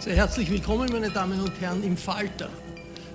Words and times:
Sehr 0.00 0.14
herzlich 0.14 0.50
willkommen, 0.50 0.88
meine 0.92 1.10
Damen 1.10 1.40
und 1.40 1.60
Herren, 1.60 1.82
im 1.82 1.96
Falter. 1.96 2.50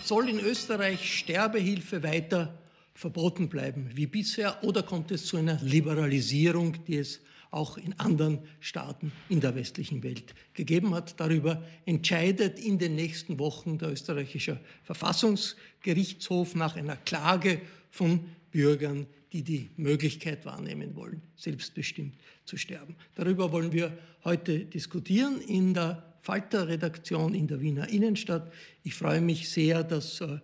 Soll 0.03 0.27
in 0.29 0.39
Österreich 0.39 1.19
Sterbehilfe 1.19 2.03
weiter 2.03 2.57
verboten 2.93 3.47
bleiben 3.49 3.89
wie 3.93 4.07
bisher 4.07 4.61
oder 4.63 4.83
kommt 4.83 5.11
es 5.11 5.25
zu 5.25 5.37
einer 5.37 5.59
Liberalisierung, 5.61 6.83
die 6.85 6.97
es 6.97 7.21
auch 7.51 7.77
in 7.77 7.97
anderen 7.99 8.39
Staaten 8.59 9.11
in 9.29 9.39
der 9.39 9.55
westlichen 9.55 10.03
Welt 10.03 10.33
gegeben 10.53 10.93
hat. 10.93 11.19
Darüber 11.19 11.63
entscheidet 11.85 12.59
in 12.59 12.79
den 12.79 12.95
nächsten 12.95 13.39
Wochen 13.39 13.77
der 13.77 13.91
österreichische 13.91 14.59
Verfassungsgerichtshof 14.83 16.55
nach 16.55 16.75
einer 16.75 16.97
Klage 16.97 17.61
von 17.89 18.25
Bürgern, 18.51 19.05
die 19.31 19.43
die 19.43 19.69
Möglichkeit 19.77 20.45
wahrnehmen 20.45 20.95
wollen, 20.95 21.21
selbstbestimmt 21.37 22.15
zu 22.43 22.57
sterben. 22.57 22.95
Darüber 23.15 23.51
wollen 23.51 23.71
wir 23.71 23.97
heute 24.23 24.65
diskutieren 24.65 25.39
in 25.41 25.73
der 25.73 26.10
Falter-Redaktion 26.21 27.33
in 27.33 27.47
der 27.47 27.61
Wiener 27.61 27.89
Innenstadt. 27.89 28.51
Ich 28.83 28.93
freue 28.93 29.21
mich 29.21 29.49
sehr, 29.49 29.83
dass 29.83 30.21
äh, 30.21 30.37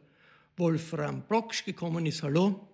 Wolfram 0.58 1.24
Brocksch 1.28 1.64
gekommen 1.66 2.06
ist. 2.06 2.24
Hallo. 2.24 2.68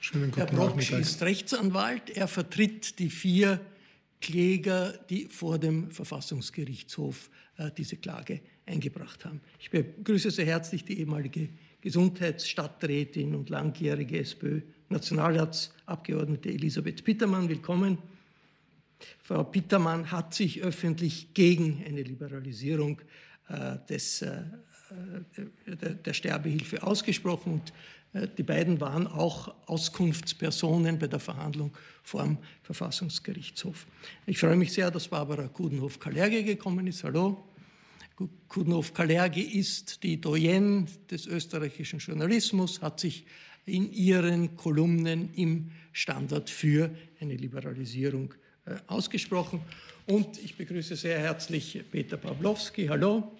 Schönen 0.00 0.30
guten 0.30 0.36
Herr 0.36 0.46
Brocksch 0.46 0.92
ist 0.92 1.22
Rechtsanwalt. 1.22 2.10
Er 2.10 2.28
vertritt 2.28 2.98
die 2.98 3.08
vier 3.08 3.58
Kläger, 4.20 4.92
die 5.08 5.24
vor 5.26 5.58
dem 5.58 5.90
Verfassungsgerichtshof 5.90 7.30
äh, 7.56 7.70
diese 7.76 7.96
Klage 7.96 8.40
eingebracht 8.66 9.24
haben. 9.24 9.40
Ich 9.58 9.70
begrüße 9.70 10.30
sehr 10.30 10.46
herzlich 10.46 10.84
die 10.84 11.00
ehemalige 11.00 11.48
Gesundheitsstadträtin 11.80 13.34
und 13.34 13.48
langjährige 13.48 14.20
SPÖ-Nationalratsabgeordnete 14.20 16.50
Elisabeth 16.50 17.02
Pittermann. 17.02 17.48
Willkommen. 17.48 17.96
Frau 19.22 19.44
Pittermann 19.44 20.10
hat 20.10 20.34
sich 20.34 20.62
öffentlich 20.62 21.34
gegen 21.34 21.82
eine 21.86 22.02
Liberalisierung 22.02 23.00
äh, 23.48 23.78
des, 23.88 24.22
äh, 24.22 24.42
der, 25.66 25.94
der, 25.94 26.12
Sterbehilfe 26.12 26.82
ausgesprochen 26.82 27.54
und 27.54 27.72
äh, 28.12 28.28
die 28.36 28.42
beiden 28.42 28.80
waren 28.80 29.06
auch 29.06 29.54
Auskunftspersonen 29.66 30.98
bei 30.98 31.06
der 31.06 31.20
Verhandlung 31.20 31.72
vor 32.02 32.22
dem 32.22 32.38
Verfassungsgerichtshof. 32.62 33.86
Ich 34.26 34.38
freue 34.38 34.56
mich 34.56 34.72
sehr, 34.72 34.90
dass 34.90 35.08
Barbara 35.08 35.48
Kudenhoff-Kalerge 35.48 36.44
gekommen 36.44 36.86
ist. 36.86 37.04
Hallo. 37.04 37.44
Kudenhoff-Kalerge 38.48 39.42
ist 39.42 40.02
die 40.02 40.20
Doyenne 40.20 40.86
des 41.10 41.26
österreichischen 41.26 41.98
Journalismus, 41.98 42.80
hat 42.82 43.00
sich 43.00 43.24
in 43.64 43.90
ihren 43.92 44.56
Kolumnen 44.56 45.32
im 45.34 45.70
Standard 45.92 46.50
für 46.50 46.94
eine 47.20 47.34
Liberalisierung 47.36 48.32
äh, 48.32 48.41
ausgesprochen. 48.86 49.60
Und 50.06 50.42
ich 50.42 50.56
begrüße 50.56 50.96
sehr 50.96 51.18
herzlich 51.18 51.82
Peter 51.90 52.16
Pawlowski. 52.16 52.86
Hallo. 52.86 53.32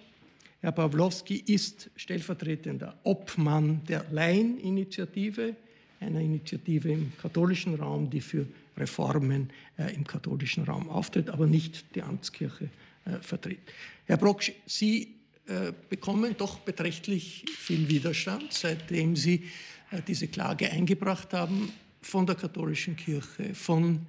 Herr 0.61 0.71
Pawlowski 0.71 1.43
ist 1.45 1.89
stellvertretender 1.97 2.97
Obmann 3.03 3.81
der 3.85 4.05
Laien-Initiative, 4.11 5.55
einer 5.99 6.21
Initiative 6.21 6.89
im 6.89 7.11
katholischen 7.21 7.75
Raum, 7.75 8.09
die 8.09 8.21
für 8.21 8.47
Reformen 8.77 9.49
äh, 9.77 9.93
im 9.93 10.05
katholischen 10.07 10.63
Raum 10.63 10.89
auftritt, 10.89 11.29
aber 11.29 11.47
nicht 11.47 11.83
die 11.95 12.01
Amtskirche 12.01 12.69
äh, 13.05 13.17
vertritt. 13.19 13.59
Herr 14.05 14.17
Brock, 14.17 14.43
Sie 14.65 15.15
äh, 15.47 15.73
bekommen 15.89 16.35
doch 16.37 16.59
beträchtlich 16.59 17.43
viel 17.57 17.89
Widerstand, 17.89 18.53
seitdem 18.53 19.17
Sie 19.17 19.43
äh, 19.91 20.01
diese 20.07 20.29
Klage 20.29 20.71
eingebracht 20.71 21.33
haben 21.33 21.73
von 22.01 22.25
der 22.25 22.35
katholischen 22.35 22.95
Kirche, 22.95 23.53
von 23.53 24.05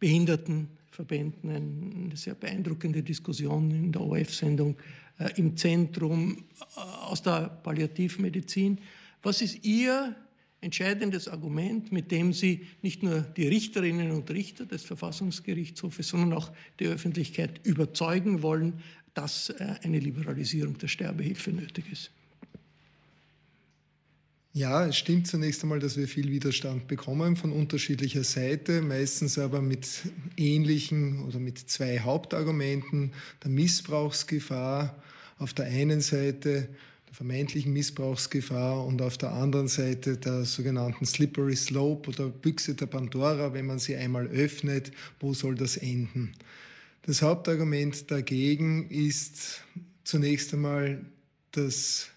Behindertenverbänden, 0.00 2.06
eine 2.06 2.16
sehr 2.16 2.34
beeindruckende 2.34 3.02
Diskussion 3.02 3.70
in 3.70 3.92
der 3.92 4.00
ORF-Sendung 4.00 4.76
äh, 5.18 5.28
im 5.36 5.56
Zentrum 5.56 6.44
äh, 6.58 6.80
aus 6.80 7.22
der 7.22 7.60
Palliativmedizin. 7.62 8.78
Was 9.22 9.42
ist 9.42 9.64
Ihr 9.64 10.16
entscheidendes 10.62 11.28
Argument, 11.28 11.92
mit 11.92 12.10
dem 12.10 12.32
Sie 12.32 12.66
nicht 12.82 13.02
nur 13.02 13.20
die 13.20 13.46
Richterinnen 13.46 14.10
und 14.10 14.30
Richter 14.30 14.66
des 14.66 14.82
Verfassungssgerichtshofes, 14.82 16.08
sondern 16.08 16.32
auch 16.32 16.50
die 16.78 16.86
Öffentlichkeit 16.86 17.60
überzeugen 17.64 18.42
wollen, 18.42 18.82
dass 19.14 19.50
äh, 19.50 19.76
eine 19.82 19.98
Liberalisierung 19.98 20.78
der 20.78 20.88
Sterbehilfe 20.88 21.52
nötig 21.52 21.92
ist? 21.92 22.10
Ja, 24.52 24.84
es 24.86 24.96
stimmt 24.96 25.28
zunächst 25.28 25.62
einmal, 25.62 25.78
dass 25.78 25.96
wir 25.96 26.08
viel 26.08 26.28
Widerstand 26.28 26.88
bekommen 26.88 27.36
von 27.36 27.52
unterschiedlicher 27.52 28.24
Seite, 28.24 28.82
meistens 28.82 29.38
aber 29.38 29.62
mit 29.62 29.86
ähnlichen 30.36 31.24
oder 31.24 31.38
mit 31.38 31.58
zwei 31.58 32.00
Hauptargumenten. 32.00 33.12
Der 33.44 33.50
Missbrauchsgefahr 33.52 35.00
auf 35.38 35.54
der 35.54 35.66
einen 35.66 36.00
Seite, 36.00 36.68
der 37.06 37.14
vermeintlichen 37.14 37.72
Missbrauchsgefahr 37.72 38.84
und 38.84 39.00
auf 39.02 39.18
der 39.18 39.30
anderen 39.30 39.68
Seite 39.68 40.16
der 40.16 40.44
sogenannten 40.44 41.06
Slippery 41.06 41.54
Slope 41.54 42.08
oder 42.08 42.28
Büchse 42.28 42.74
der 42.74 42.86
Pandora, 42.86 43.52
wenn 43.52 43.66
man 43.66 43.78
sie 43.78 43.94
einmal 43.94 44.26
öffnet, 44.26 44.90
wo 45.20 45.32
soll 45.32 45.54
das 45.54 45.76
enden? 45.76 46.32
Das 47.02 47.22
Hauptargument 47.22 48.10
dagegen 48.10 48.90
ist 48.90 49.62
zunächst 50.02 50.52
einmal, 50.52 51.04
dass 51.52 52.08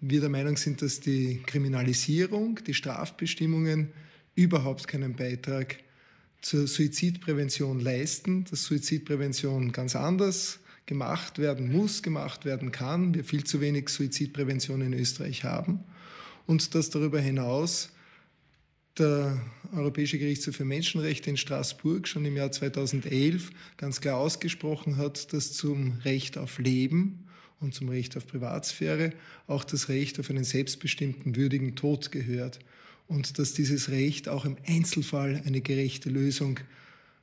wir 0.00 0.20
der 0.20 0.30
Meinung 0.30 0.56
sind, 0.56 0.82
dass 0.82 1.00
die 1.00 1.42
Kriminalisierung, 1.44 2.60
die 2.64 2.74
Strafbestimmungen 2.74 3.92
überhaupt 4.34 4.86
keinen 4.86 5.14
Beitrag 5.14 5.78
zur 6.40 6.68
Suizidprävention 6.68 7.80
leisten, 7.80 8.44
dass 8.44 8.64
Suizidprävention 8.64 9.72
ganz 9.72 9.96
anders 9.96 10.60
gemacht 10.86 11.38
werden 11.38 11.72
muss, 11.72 12.02
gemacht 12.02 12.44
werden 12.44 12.72
kann, 12.72 13.12
wir 13.14 13.24
viel 13.24 13.44
zu 13.44 13.60
wenig 13.60 13.88
Suizidprävention 13.88 14.80
in 14.80 14.92
Österreich 14.94 15.44
haben 15.44 15.80
und 16.46 16.74
dass 16.74 16.90
darüber 16.90 17.20
hinaus 17.20 17.90
der 18.98 19.40
Europäische 19.72 20.18
Gerichtshof 20.18 20.56
für 20.56 20.64
Menschenrechte 20.64 21.30
in 21.30 21.36
Straßburg 21.36 22.08
schon 22.08 22.24
im 22.24 22.36
Jahr 22.36 22.50
2011 22.50 23.50
ganz 23.76 24.00
klar 24.00 24.16
ausgesprochen 24.16 24.96
hat, 24.96 25.32
dass 25.32 25.52
zum 25.52 25.98
Recht 26.04 26.38
auf 26.38 26.58
Leben 26.58 27.27
und 27.60 27.74
zum 27.74 27.88
Recht 27.88 28.16
auf 28.16 28.26
Privatsphäre 28.26 29.12
auch 29.46 29.64
das 29.64 29.88
Recht 29.88 30.18
auf 30.20 30.30
einen 30.30 30.44
selbstbestimmten, 30.44 31.36
würdigen 31.36 31.74
Tod 31.74 32.12
gehört 32.12 32.60
und 33.08 33.38
dass 33.38 33.54
dieses 33.54 33.90
Recht 33.90 34.28
auch 34.28 34.44
im 34.44 34.56
Einzelfall 34.66 35.42
eine 35.44 35.60
gerechte 35.60 36.10
Lösung 36.10 36.60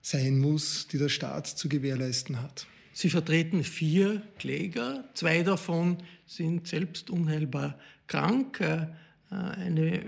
sein 0.01 0.39
muss, 0.39 0.87
die 0.87 0.97
der 0.97 1.09
Staat 1.09 1.47
zu 1.47 1.69
gewährleisten 1.69 2.41
hat. 2.41 2.67
Sie 2.93 3.09
vertreten 3.09 3.63
vier 3.63 4.21
Kläger, 4.39 5.03
zwei 5.13 5.43
davon 5.43 5.97
sind 6.25 6.67
selbst 6.67 7.09
unheilbar 7.09 7.77
krank. 8.07 8.61
Äh, 8.61 8.87
eine, 9.29 10.01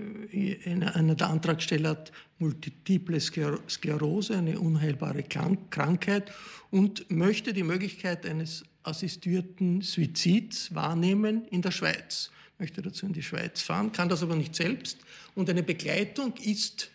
eine, 0.64 0.94
einer 0.94 1.14
der 1.14 1.28
Antragsteller 1.28 1.90
hat 1.90 2.12
multiple 2.38 3.20
Sklerose, 3.20 4.38
eine 4.38 4.58
unheilbare 4.58 5.22
Krankheit 5.22 6.32
und 6.70 7.10
möchte 7.10 7.52
die 7.52 7.64
Möglichkeit 7.64 8.24
eines 8.24 8.64
assistierten 8.88 9.82
Suizids 9.82 10.74
wahrnehmen 10.74 11.46
in 11.50 11.62
der 11.62 11.70
Schweiz. 11.70 12.30
Möchte 12.58 12.82
dazu 12.82 13.06
in 13.06 13.12
die 13.12 13.22
Schweiz 13.22 13.60
fahren, 13.60 13.92
kann 13.92 14.08
das 14.08 14.22
aber 14.22 14.34
nicht 14.34 14.54
selbst 14.54 14.98
und 15.34 15.48
eine 15.48 15.62
Begleitung 15.62 16.34
ist 16.38 16.90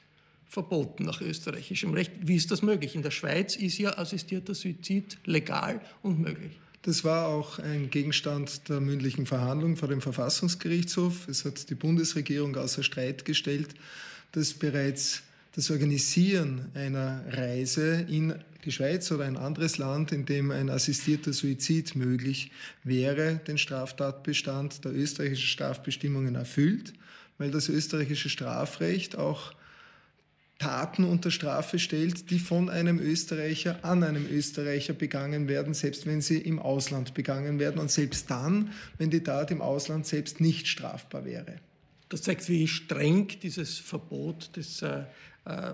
verboten 0.49 1.05
nach 1.05 1.19
österreichischem 1.19 1.93
Recht. 1.93 2.11
Wie 2.21 2.35
ist 2.35 2.51
das 2.51 2.61
möglich? 2.61 2.93
In 2.95 3.01
der 3.01 3.11
Schweiz 3.11 3.55
ist 3.55 3.79
ja 3.79 3.97
assistierter 3.97 4.53
Suizid 4.53 5.17
legal 5.25 5.81
und 6.03 6.19
möglich. 6.19 6.51
Das 6.83 7.03
war 7.03 7.27
auch 7.27 7.59
ein 7.59 7.89
Gegenstand 7.89 8.67
der 8.67 8.81
mündlichen 8.81 9.25
Verhandlung 9.25 9.77
vor 9.77 9.87
dem 9.87 10.01
Verfassungsgerichtshof. 10.01 11.27
Es 11.27 11.45
hat 11.45 11.69
die 11.69 11.75
Bundesregierung 11.75 12.55
außer 12.55 12.83
Streit 12.83 13.25
gestellt, 13.25 13.69
dass 14.33 14.53
bereits 14.53 15.23
das 15.55 15.71
Organisieren 15.71 16.65
einer 16.73 17.23
Reise 17.29 18.05
in 18.09 18.35
die 18.65 18.71
Schweiz 18.71 19.11
oder 19.11 19.25
ein 19.25 19.37
anderes 19.37 19.77
Land, 19.77 20.11
in 20.11 20.25
dem 20.25 20.51
ein 20.51 20.69
assistierter 20.69 21.33
Suizid 21.33 21.95
möglich 21.95 22.51
wäre, 22.83 23.41
den 23.47 23.57
Straftatbestand 23.57 24.85
der 24.85 24.93
österreichischen 24.93 25.47
Strafbestimmungen 25.47 26.35
erfüllt, 26.35 26.93
weil 27.37 27.51
das 27.51 27.69
österreichische 27.69 28.29
Strafrecht 28.29 29.17
auch 29.17 29.53
Taten 30.59 31.03
unter 31.03 31.29
Strafe 31.29 31.77
stellt, 31.77 32.29
die 32.29 32.39
von 32.39 32.69
einem 32.69 32.99
Österreicher 32.99 33.83
an 33.83 34.03
einem 34.03 34.25
Österreicher 34.25 34.93
begangen 34.93 35.49
werden, 35.49 35.73
selbst 35.73 36.05
wenn 36.05 36.21
sie 36.21 36.37
im 36.37 36.59
Ausland 36.59 37.13
begangen 37.13 37.59
werden 37.59 37.79
und 37.79 37.91
selbst 37.91 38.29
dann, 38.31 38.71
wenn 38.97 39.09
die 39.09 39.23
Tat 39.23 39.51
im 39.51 39.61
Ausland 39.61 40.05
selbst 40.07 40.39
nicht 40.39 40.67
strafbar 40.67 41.25
wäre. 41.25 41.57
Das 42.07 42.21
zeigt, 42.21 42.47
wie 42.47 42.67
streng 42.67 43.27
dieses 43.41 43.79
Verbot 43.79 44.55
des, 44.55 44.81
äh, 44.83 45.03
äh 45.45 45.73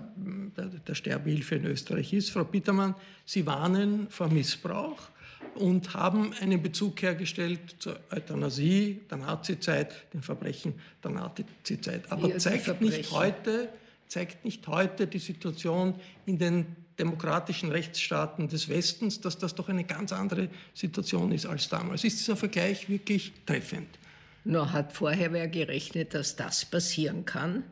der 0.86 0.94
Sterbehilfe 0.94 1.54
in 1.56 1.64
Österreich 1.64 2.12
ist. 2.12 2.30
Frau 2.30 2.44
Bittermann, 2.44 2.94
Sie 3.24 3.46
warnen 3.46 4.08
vor 4.10 4.28
Missbrauch 4.28 5.08
und 5.54 5.94
haben 5.94 6.32
einen 6.40 6.62
Bezug 6.62 7.00
hergestellt 7.02 7.76
zur 7.78 7.98
Euthanasie 8.10 9.00
der 9.10 9.18
Nazizeit, 9.18 10.12
den 10.12 10.22
Verbrechen 10.22 10.74
der 11.02 11.12
Nazizeit. 11.12 12.10
Aber 12.10 12.36
zeigt 12.38 12.80
nicht 12.80 13.10
heute, 13.10 13.68
zeigt 14.08 14.44
nicht 14.44 14.66
heute 14.66 15.06
die 15.06 15.18
Situation 15.18 15.94
in 16.26 16.38
den 16.38 16.66
demokratischen 16.98 17.70
Rechtsstaaten 17.70 18.48
des 18.48 18.68
Westens, 18.68 19.20
dass 19.20 19.38
das 19.38 19.54
doch 19.54 19.68
eine 19.68 19.84
ganz 19.84 20.12
andere 20.12 20.48
Situation 20.74 21.32
ist 21.32 21.46
als 21.46 21.68
damals. 21.68 22.04
Ist 22.04 22.20
dieser 22.20 22.36
Vergleich 22.36 22.88
wirklich 22.88 23.32
treffend? 23.46 23.98
No, 24.44 24.70
hat 24.70 24.92
vorher 24.92 25.32
wer 25.32 25.48
gerechnet, 25.48 26.14
dass 26.14 26.36
das 26.36 26.64
passieren 26.64 27.24
kann? 27.24 27.64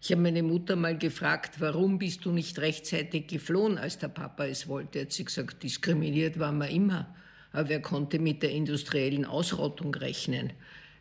Ich 0.00 0.12
habe 0.12 0.22
meine 0.22 0.44
Mutter 0.44 0.76
mal 0.76 0.96
gefragt, 0.96 1.56
warum 1.58 1.98
bist 1.98 2.24
du 2.24 2.30
nicht 2.30 2.60
rechtzeitig 2.60 3.26
geflohen, 3.26 3.78
als 3.78 3.98
der 3.98 4.08
Papa 4.08 4.46
es 4.46 4.68
wollte. 4.68 5.00
Hat 5.00 5.12
sie 5.12 5.24
gesagt, 5.24 5.62
diskriminiert 5.64 6.38
waren 6.38 6.58
wir 6.58 6.68
immer. 6.68 7.14
Aber 7.52 7.68
wer 7.68 7.82
konnte 7.82 8.20
mit 8.20 8.42
der 8.42 8.50
industriellen 8.50 9.24
Ausrottung 9.24 9.92
rechnen? 9.94 10.52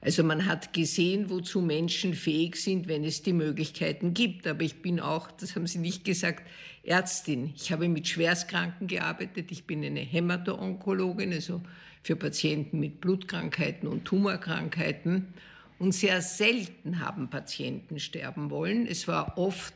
Also 0.02 0.24
man 0.24 0.46
hat 0.46 0.74
gesehen, 0.74 1.30
wozu 1.30 1.62
Menschen 1.62 2.14
fähig 2.14 2.56
sind, 2.56 2.88
wenn 2.88 3.04
es 3.04 3.22
die 3.22 3.34
Möglichkeiten 3.34 4.14
gibt. 4.14 4.48
Aber 4.48 4.62
ich 4.62 4.82
bin 4.82 5.00
auch, 5.00 5.32
das 5.32 5.56
haben 5.56 5.68
Sie 5.68 5.80
nicht 5.80 6.04
gesagt, 6.04 6.48
Ärztin. 6.84 7.54
Ich 7.56 7.72
habe 7.72 7.90
mit 7.90 8.08
Schwerstkranken 8.08 8.88
gearbeitet. 8.88 9.52
Ich 9.52 9.66
bin 9.66 9.84
eine 9.84 10.00
Hämato-Onkologin, 10.00 11.34
also 11.34 11.62
für 12.02 12.16
Patienten 12.16 12.80
mit 12.80 13.02
Blutkrankheiten 13.02 13.88
und 13.88 14.06
Tumorkrankheiten. 14.06 15.34
Und 15.80 15.94
sehr 15.94 16.22
selten 16.22 17.00
haben 17.00 17.30
Patienten 17.30 18.00
sterben 18.00 18.50
wollen. 18.50 18.88
Es 18.88 19.08
war 19.08 19.38
oft 19.38 19.74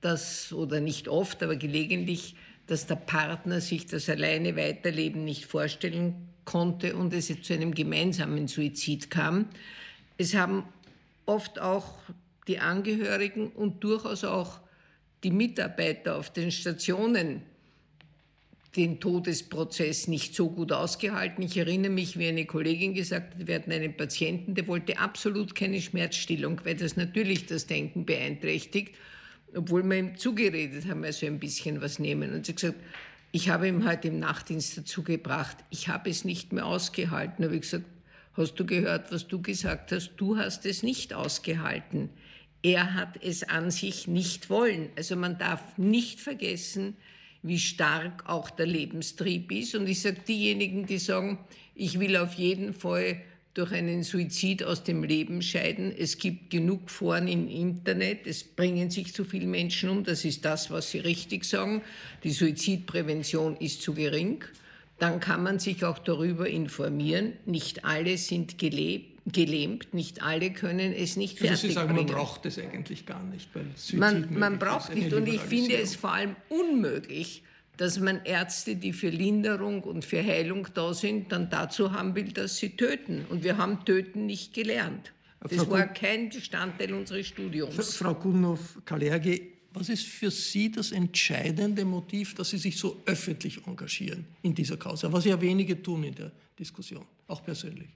das, 0.00 0.52
oder 0.52 0.80
nicht 0.80 1.08
oft, 1.08 1.42
aber 1.42 1.56
gelegentlich, 1.56 2.34
dass 2.66 2.86
der 2.86 2.96
Partner 2.96 3.60
sich 3.60 3.86
das 3.86 4.08
alleine 4.08 4.56
Weiterleben 4.56 5.24
nicht 5.24 5.46
vorstellen 5.46 6.28
konnte 6.44 6.96
und 6.96 7.12
es 7.12 7.28
zu 7.42 7.54
einem 7.54 7.74
gemeinsamen 7.74 8.48
Suizid 8.48 9.10
kam. 9.10 9.46
Es 10.16 10.34
haben 10.34 10.64
oft 11.26 11.60
auch 11.60 11.98
die 12.48 12.58
Angehörigen 12.58 13.48
und 13.48 13.84
durchaus 13.84 14.24
auch 14.24 14.60
die 15.22 15.30
Mitarbeiter 15.30 16.16
auf 16.16 16.32
den 16.32 16.50
Stationen 16.50 17.42
den 18.76 19.00
Todesprozess 19.00 20.06
nicht 20.06 20.34
so 20.34 20.50
gut 20.50 20.70
ausgehalten. 20.70 21.42
Ich 21.42 21.56
erinnere 21.56 21.90
mich, 21.90 22.18
wie 22.18 22.28
eine 22.28 22.44
Kollegin 22.44 22.94
gesagt 22.94 23.34
hat, 23.34 23.46
wir 23.46 23.56
hatten 23.56 23.72
einen 23.72 23.96
Patienten, 23.96 24.54
der 24.54 24.66
wollte 24.68 24.98
absolut 24.98 25.54
keine 25.54 25.80
Schmerzstillung, 25.80 26.60
weil 26.64 26.76
das 26.76 26.96
natürlich 26.96 27.46
das 27.46 27.66
Denken 27.66 28.04
beeinträchtigt, 28.04 28.94
obwohl 29.54 29.82
wir 29.82 29.98
ihm 29.98 30.16
zugeredet 30.16 30.86
haben, 30.86 31.02
er 31.02 31.12
soll 31.12 31.30
ein 31.30 31.40
bisschen 31.40 31.80
was 31.80 31.98
nehmen. 31.98 32.32
Und 32.32 32.46
sie 32.46 32.52
hat 32.52 32.60
gesagt, 32.60 32.80
ich 33.32 33.48
habe 33.48 33.66
ihm 33.66 33.88
heute 33.88 34.08
im 34.08 34.20
Nachtdienst 34.20 34.78
dazu 34.78 35.02
gebracht, 35.02 35.56
ich 35.70 35.88
habe 35.88 36.10
es 36.10 36.24
nicht 36.24 36.52
mehr 36.52 36.66
ausgehalten. 36.66 37.36
Da 37.38 37.44
habe 37.44 37.56
ich 37.56 37.62
gesagt, 37.62 37.86
hast 38.34 38.54
du 38.54 38.66
gehört, 38.66 39.12
was 39.12 39.26
du 39.26 39.42
gesagt 39.42 39.90
hast? 39.90 40.14
Du 40.16 40.36
hast 40.36 40.64
es 40.66 40.84
nicht 40.84 41.12
ausgehalten. 41.12 42.10
Er 42.62 42.94
hat 42.94 43.22
es 43.22 43.42
an 43.42 43.70
sich 43.70 44.06
nicht 44.06 44.50
wollen. 44.50 44.90
Also 44.96 45.16
man 45.16 45.38
darf 45.38 45.78
nicht 45.78 46.20
vergessen, 46.20 46.96
wie 47.42 47.58
stark 47.58 48.28
auch 48.28 48.50
der 48.50 48.66
Lebenstrieb 48.66 49.50
ist. 49.52 49.74
Und 49.74 49.88
ich 49.88 50.00
sage, 50.00 50.20
diejenigen, 50.26 50.86
die 50.86 50.98
sagen, 50.98 51.38
ich 51.74 51.98
will 51.98 52.16
auf 52.16 52.34
jeden 52.34 52.74
Fall 52.74 53.22
durch 53.54 53.72
einen 53.72 54.04
Suizid 54.04 54.62
aus 54.62 54.84
dem 54.84 55.02
Leben 55.02 55.42
scheiden. 55.42 55.92
Es 55.96 56.18
gibt 56.18 56.50
genug 56.50 56.90
Foren 56.90 57.26
im 57.26 57.48
Internet, 57.48 58.26
es 58.26 58.44
bringen 58.44 58.90
sich 58.90 59.12
zu 59.12 59.24
viele 59.24 59.46
Menschen 59.46 59.90
um, 59.90 60.04
das 60.04 60.24
ist 60.24 60.44
das, 60.44 60.70
was 60.70 60.90
Sie 60.90 61.00
richtig 61.00 61.44
sagen. 61.44 61.82
Die 62.22 62.30
Suizidprävention 62.30 63.56
ist 63.56 63.82
zu 63.82 63.94
gering. 63.94 64.44
Dann 64.98 65.18
kann 65.18 65.42
man 65.42 65.58
sich 65.58 65.84
auch 65.84 65.98
darüber 65.98 66.48
informieren. 66.48 67.32
Nicht 67.46 67.84
alle 67.84 68.18
sind 68.18 68.58
gelebt, 68.58 69.19
gelähmt, 69.26 69.92
nicht 69.94 70.22
alle 70.22 70.52
können 70.52 70.92
es 70.92 71.16
nicht 71.16 71.38
fertig 71.38 71.50
also 71.50 71.66
Sie 71.68 71.72
sagen, 71.72 71.94
man 71.94 72.06
braucht 72.06 72.46
es 72.46 72.58
eigentlich 72.58 73.06
gar 73.06 73.22
nicht, 73.22 73.48
weil 73.54 73.66
Suizid 73.76 73.98
man, 73.98 74.38
man 74.38 74.58
braucht 74.58 74.94
nicht 74.94 75.12
und 75.12 75.26
ich 75.26 75.40
finde 75.40 75.76
es 75.76 75.94
vor 75.94 76.12
allem 76.12 76.36
unmöglich, 76.48 77.42
dass 77.76 77.98
man 77.98 78.20
Ärzte, 78.24 78.76
die 78.76 78.92
für 78.92 79.08
Linderung 79.08 79.82
und 79.82 80.04
für 80.04 80.22
Heilung 80.22 80.68
da 80.74 80.92
sind, 80.92 81.32
dann 81.32 81.48
dazu 81.48 81.92
haben 81.92 82.14
will, 82.14 82.30
dass 82.32 82.58
sie 82.58 82.76
töten. 82.76 83.24
Und 83.30 83.42
wir 83.42 83.56
haben 83.56 83.84
Töten 83.86 84.26
nicht 84.26 84.52
gelernt. 84.52 85.12
Das 85.40 85.54
Frau 85.54 85.70
war 85.70 85.86
kein 85.86 86.28
Bestandteil 86.28 86.92
unseres 86.92 87.26
Studiums. 87.28 87.96
Frau 87.96 88.14
Gulnow-Kalergi, 88.14 89.52
was 89.72 89.88
ist 89.88 90.04
für 90.04 90.30
Sie 90.30 90.70
das 90.70 90.92
entscheidende 90.92 91.84
Motiv, 91.84 92.34
dass 92.34 92.50
Sie 92.50 92.58
sich 92.58 92.76
so 92.76 93.00
öffentlich 93.06 93.66
engagieren 93.66 94.26
in 94.42 94.54
dieser 94.54 94.76
Causa, 94.76 95.10
was 95.10 95.24
ja 95.24 95.40
wenige 95.40 95.80
tun 95.80 96.04
in 96.04 96.14
der 96.14 96.32
Diskussion, 96.58 97.06
auch 97.28 97.42
persönlich? 97.42 97.88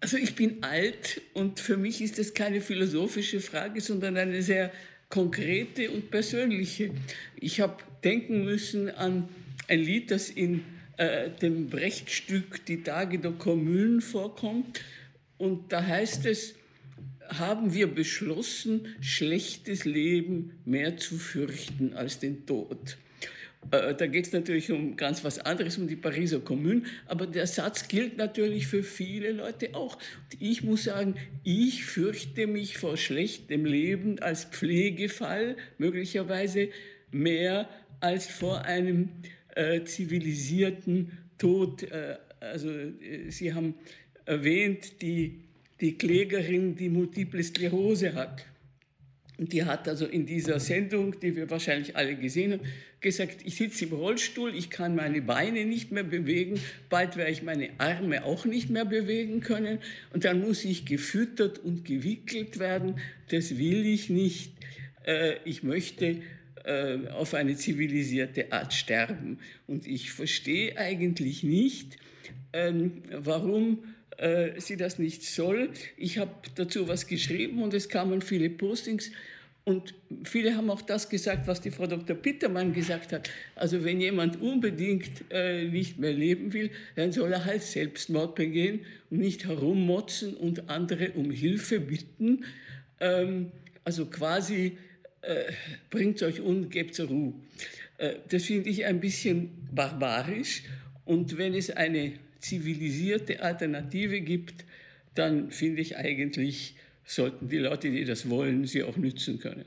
Also 0.00 0.16
ich 0.16 0.34
bin 0.34 0.62
alt 0.62 1.20
und 1.34 1.60
für 1.60 1.76
mich 1.76 2.00
ist 2.00 2.18
das 2.18 2.32
keine 2.32 2.60
philosophische 2.62 3.40
Frage, 3.40 3.80
sondern 3.80 4.16
eine 4.16 4.42
sehr 4.42 4.72
konkrete 5.10 5.90
und 5.90 6.10
persönliche. 6.10 6.90
Ich 7.36 7.60
habe 7.60 7.76
denken 8.02 8.44
müssen 8.44 8.88
an 8.88 9.28
ein 9.68 9.80
Lied, 9.80 10.10
das 10.10 10.30
in 10.30 10.64
äh, 10.96 11.30
dem 11.30 11.68
Brechtstück 11.68 12.64
Die 12.64 12.82
Tage 12.82 13.18
der 13.18 13.32
Kommunen 13.32 14.00
vorkommt. 14.00 14.80
Und 15.36 15.72
da 15.72 15.84
heißt 15.84 16.26
es, 16.26 16.54
haben 17.28 17.74
wir 17.74 17.86
beschlossen, 17.86 18.88
schlechtes 19.00 19.84
Leben 19.84 20.58
mehr 20.64 20.96
zu 20.96 21.16
fürchten 21.16 21.92
als 21.94 22.18
den 22.18 22.46
Tod. 22.46 22.96
Äh, 23.70 23.94
da 23.94 24.06
geht 24.06 24.26
es 24.26 24.32
natürlich 24.32 24.70
um 24.72 24.96
ganz 24.96 25.24
was 25.24 25.38
anderes, 25.38 25.78
um 25.78 25.86
die 25.86 25.96
Pariser 25.96 26.40
Kommune, 26.40 26.82
aber 27.06 27.26
der 27.26 27.46
Satz 27.46 27.88
gilt 27.88 28.16
natürlich 28.16 28.66
für 28.66 28.82
viele 28.82 29.32
Leute 29.32 29.74
auch. 29.74 29.96
Und 29.96 30.40
ich 30.40 30.62
muss 30.62 30.84
sagen, 30.84 31.14
ich 31.44 31.84
fürchte 31.84 32.46
mich 32.46 32.78
vor 32.78 32.96
schlechtem 32.96 33.64
Leben 33.64 34.18
als 34.18 34.44
Pflegefall 34.44 35.56
möglicherweise 35.78 36.68
mehr 37.10 37.68
als 38.00 38.26
vor 38.26 38.64
einem 38.64 39.10
äh, 39.54 39.84
zivilisierten 39.84 41.18
Tod. 41.38 41.82
Äh, 41.82 42.16
also 42.40 42.70
äh, 42.70 43.30
Sie 43.30 43.52
haben 43.52 43.74
erwähnt, 44.24 45.02
die, 45.02 45.40
die 45.80 45.96
Klägerin, 45.98 46.76
die 46.76 46.88
multiple 46.88 47.42
Sklerose 47.42 48.14
hat. 48.14 48.44
Und 49.40 49.54
die 49.54 49.64
hat 49.64 49.88
also 49.88 50.04
in 50.04 50.26
dieser 50.26 50.60
Sendung, 50.60 51.18
die 51.18 51.34
wir 51.34 51.48
wahrscheinlich 51.48 51.96
alle 51.96 52.14
gesehen 52.14 52.52
haben, 52.52 52.60
gesagt, 53.00 53.38
ich 53.42 53.56
sitze 53.56 53.86
im 53.86 53.94
Rollstuhl, 53.94 54.54
ich 54.54 54.68
kann 54.68 54.94
meine 54.94 55.22
Beine 55.22 55.64
nicht 55.64 55.92
mehr 55.92 56.04
bewegen, 56.04 56.60
bald 56.90 57.16
werde 57.16 57.30
ich 57.30 57.42
meine 57.42 57.70
Arme 57.78 58.22
auch 58.24 58.44
nicht 58.44 58.68
mehr 58.68 58.84
bewegen 58.84 59.40
können 59.40 59.78
und 60.12 60.26
dann 60.26 60.42
muss 60.42 60.62
ich 60.66 60.84
gefüttert 60.84 61.58
und 61.58 61.86
gewickelt 61.86 62.58
werden. 62.58 62.96
Das 63.30 63.56
will 63.56 63.86
ich 63.86 64.10
nicht. 64.10 64.52
Äh, 65.06 65.36
ich 65.46 65.62
möchte 65.62 66.20
äh, 66.64 66.98
auf 67.08 67.32
eine 67.32 67.56
zivilisierte 67.56 68.52
Art 68.52 68.74
sterben. 68.74 69.38
Und 69.66 69.86
ich 69.86 70.12
verstehe 70.12 70.76
eigentlich 70.76 71.44
nicht, 71.44 71.96
ähm, 72.52 73.04
warum 73.10 73.84
äh, 74.20 74.60
sie 74.60 74.76
das 74.76 74.98
nicht 74.98 75.22
soll. 75.22 75.70
Ich 75.96 76.18
habe 76.18 76.30
dazu 76.54 76.88
was 76.88 77.06
geschrieben 77.06 77.62
und 77.62 77.72
es 77.72 77.88
kamen 77.88 78.20
viele 78.20 78.50
Postings. 78.50 79.10
Und 79.64 79.94
viele 80.24 80.56
haben 80.56 80.70
auch 80.70 80.82
das 80.82 81.08
gesagt, 81.08 81.46
was 81.46 81.60
die 81.60 81.70
Frau 81.70 81.86
Dr. 81.86 82.16
Pittermann 82.16 82.72
gesagt 82.72 83.12
hat. 83.12 83.30
Also 83.54 83.82
wenn 83.84 84.00
jemand 84.00 84.40
unbedingt 84.40 85.24
äh, 85.30 85.64
nicht 85.64 85.98
mehr 85.98 86.12
leben 86.12 86.52
will, 86.52 86.70
dann 86.96 87.12
soll 87.12 87.32
er 87.32 87.44
halt 87.46 87.62
Selbstmord 87.62 88.34
begehen 88.34 88.80
und 89.10 89.20
nicht 89.20 89.46
herummotzen 89.46 90.34
und 90.34 90.68
andere 90.68 91.12
um 91.12 91.30
Hilfe 91.30 91.80
bitten. 91.80 92.44
Ähm, 93.00 93.52
also 93.84 94.06
quasi 94.06 94.76
äh, 95.22 95.52
bringt 95.88 96.22
euch 96.22 96.40
um, 96.40 96.68
gebt 96.68 96.94
zur 96.94 97.08
Ruhe. 97.08 97.34
Äh, 97.96 98.16
das 98.28 98.44
finde 98.44 98.68
ich 98.68 98.84
ein 98.84 99.00
bisschen 99.00 99.68
barbarisch. 99.72 100.62
Und 101.04 101.38
wenn 101.38 101.54
es 101.54 101.70
eine 101.70 102.12
zivilisierte 102.40 103.42
Alternative 103.42 104.20
gibt, 104.20 104.64
dann 105.14 105.50
finde 105.50 105.82
ich 105.82 105.96
eigentlich, 105.96 106.74
sollten 107.04 107.48
die 107.48 107.58
Leute, 107.58 107.90
die 107.90 108.04
das 108.04 108.28
wollen, 108.28 108.66
sie 108.66 108.82
auch 108.82 108.96
nützen 108.96 109.38
können. 109.38 109.64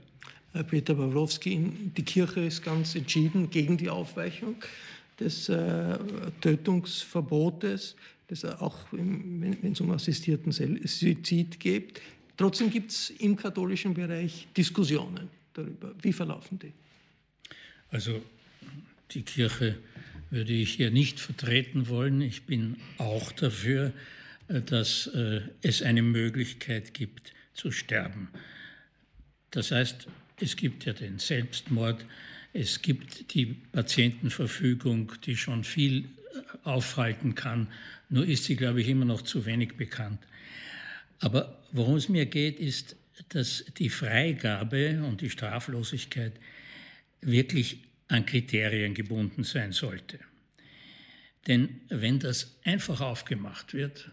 Herr 0.53 0.63
Peter 0.63 0.93
Pawlowski, 0.93 1.71
die 1.97 2.03
Kirche 2.03 2.41
ist 2.41 2.63
ganz 2.63 2.95
entschieden 2.95 3.49
gegen 3.49 3.77
die 3.77 3.89
Aufweichung 3.89 4.55
des 5.19 5.49
äh, 5.49 5.97
Tötungsverbotes, 6.41 7.95
das 8.27 8.45
auch 8.45 8.77
wenn 8.91 9.71
es 9.71 9.81
um 9.81 9.91
assistierten 9.91 10.51
Suizid 10.51 11.59
geht. 11.59 12.01
Trotzdem 12.37 12.69
gibt 12.69 12.91
es 12.91 13.09
im 13.19 13.35
katholischen 13.35 13.93
Bereich 13.93 14.47
Diskussionen 14.55 15.29
darüber. 15.53 15.93
Wie 16.01 16.13
verlaufen 16.13 16.59
die? 16.59 16.71
Also 17.89 18.21
die 19.11 19.21
Kirche 19.21 19.77
würde 20.33 20.51
ich 20.51 20.73
hier 20.73 20.89
nicht 20.89 21.19
vertreten 21.19 21.87
wollen. 21.87 22.19
Ich 22.21 22.43
bin 22.43 22.77
auch 22.97 23.31
dafür, 23.31 23.93
äh, 24.47 24.61
dass 24.61 25.07
äh, 25.07 25.41
es 25.61 25.83
eine 25.83 26.01
Möglichkeit 26.01 26.95
gibt 26.95 27.33
zu 27.53 27.71
sterben. 27.71 28.29
Das 29.51 29.69
heißt, 29.69 30.07
es 30.39 30.55
gibt 30.55 30.85
ja 30.85 30.93
den 30.93 31.19
Selbstmord, 31.19 32.03
es 32.51 32.81
gibt 32.81 33.35
die 33.35 33.45
Patientenverfügung, 33.45 35.11
die 35.23 35.37
schon 35.37 35.63
viel 35.63 35.99
äh, 35.99 36.05
aufhalten 36.63 37.35
kann, 37.35 37.67
nur 38.09 38.25
ist 38.25 38.45
sie, 38.45 38.55
glaube 38.55 38.81
ich, 38.81 38.89
immer 38.89 39.05
noch 39.05 39.21
zu 39.21 39.45
wenig 39.45 39.75
bekannt. 39.75 40.19
Aber 41.19 41.59
worum 41.71 41.95
es 41.95 42.09
mir 42.09 42.25
geht, 42.25 42.59
ist, 42.59 42.95
dass 43.29 43.65
die 43.77 43.89
Freigabe 43.89 45.03
und 45.03 45.21
die 45.21 45.29
Straflosigkeit 45.29 46.33
wirklich 47.21 47.77
an 48.13 48.27
Kriterien 48.27 48.93
gebunden 48.93 49.43
sein 49.43 49.72
sollte. 49.72 50.20
Denn 51.48 51.82
wenn 51.89 52.20
das 52.20 52.55
einfach 52.63 53.01
aufgemacht 53.01 53.74
wird, 53.74 54.12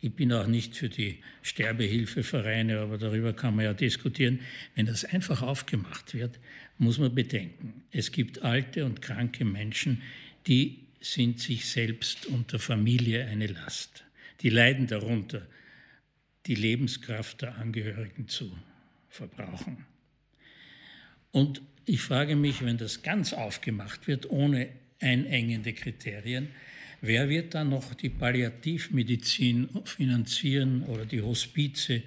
ich 0.00 0.12
bin 0.12 0.32
auch 0.32 0.48
nicht 0.48 0.76
für 0.76 0.88
die 0.88 1.18
Sterbehilfevereine, 1.42 2.80
aber 2.80 2.98
darüber 2.98 3.32
kann 3.32 3.54
man 3.54 3.64
ja 3.64 3.74
diskutieren, 3.74 4.40
wenn 4.74 4.86
das 4.86 5.04
einfach 5.04 5.40
aufgemacht 5.40 6.14
wird, 6.14 6.40
muss 6.78 6.98
man 6.98 7.14
bedenken, 7.14 7.84
es 7.92 8.10
gibt 8.10 8.42
alte 8.42 8.84
und 8.84 9.00
kranke 9.00 9.44
Menschen, 9.44 10.02
die 10.48 10.80
sind 11.00 11.38
sich 11.38 11.66
selbst 11.66 12.26
und 12.26 12.50
der 12.50 12.58
Familie 12.58 13.26
eine 13.26 13.46
Last. 13.46 14.04
Die 14.40 14.50
leiden 14.50 14.88
darunter, 14.88 15.46
die 16.46 16.56
Lebenskraft 16.56 17.42
der 17.42 17.56
Angehörigen 17.56 18.26
zu 18.26 18.52
verbrauchen. 19.08 19.86
Und 21.30 21.62
ich 21.84 22.00
frage 22.00 22.36
mich, 22.36 22.64
wenn 22.64 22.78
das 22.78 23.02
ganz 23.02 23.32
aufgemacht 23.32 24.06
wird, 24.06 24.30
ohne 24.30 24.68
einengende 25.00 25.72
Kriterien, 25.72 26.48
wer 27.00 27.28
wird 27.28 27.54
dann 27.54 27.70
noch 27.70 27.94
die 27.94 28.08
Palliativmedizin 28.08 29.68
finanzieren 29.84 30.84
oder 30.84 31.04
die 31.04 31.20
Hospize 31.20 32.02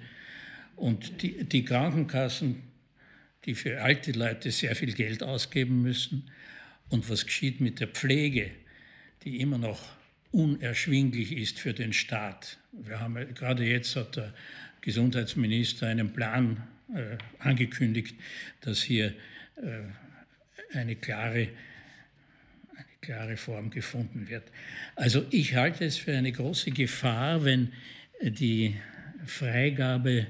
und 0.76 1.22
die, 1.22 1.44
die 1.44 1.64
Krankenkassen, 1.64 2.62
die 3.44 3.54
für 3.54 3.82
alte 3.82 4.12
Leute 4.12 4.50
sehr 4.50 4.74
viel 4.74 4.92
Geld 4.92 5.22
ausgeben 5.22 5.82
müssen? 5.82 6.30
Und 6.88 7.08
was 7.10 7.26
geschieht 7.26 7.60
mit 7.60 7.80
der 7.80 7.88
Pflege, 7.88 8.50
die 9.24 9.40
immer 9.40 9.58
noch 9.58 9.82
unerschwinglich 10.32 11.32
ist 11.32 11.58
für 11.58 11.74
den 11.74 11.92
Staat? 11.92 12.58
Wir 12.72 13.00
haben 13.00 13.34
gerade 13.34 13.64
jetzt 13.64 13.96
hat 13.96 14.16
der 14.16 14.32
Gesundheitsminister 14.80 15.88
einen 15.88 16.12
Plan 16.12 16.62
äh, 16.94 17.16
angekündigt, 17.40 18.14
dass 18.60 18.82
hier 18.82 19.12
eine 20.72 20.96
klare, 20.96 21.48
eine 22.74 22.84
klare 23.00 23.36
Form 23.36 23.70
gefunden 23.70 24.28
wird. 24.28 24.44
Also 24.94 25.26
ich 25.30 25.54
halte 25.54 25.84
es 25.84 25.96
für 25.96 26.16
eine 26.16 26.32
große 26.32 26.70
Gefahr, 26.70 27.44
wenn 27.44 27.72
die 28.22 28.76
Freigabe 29.24 30.26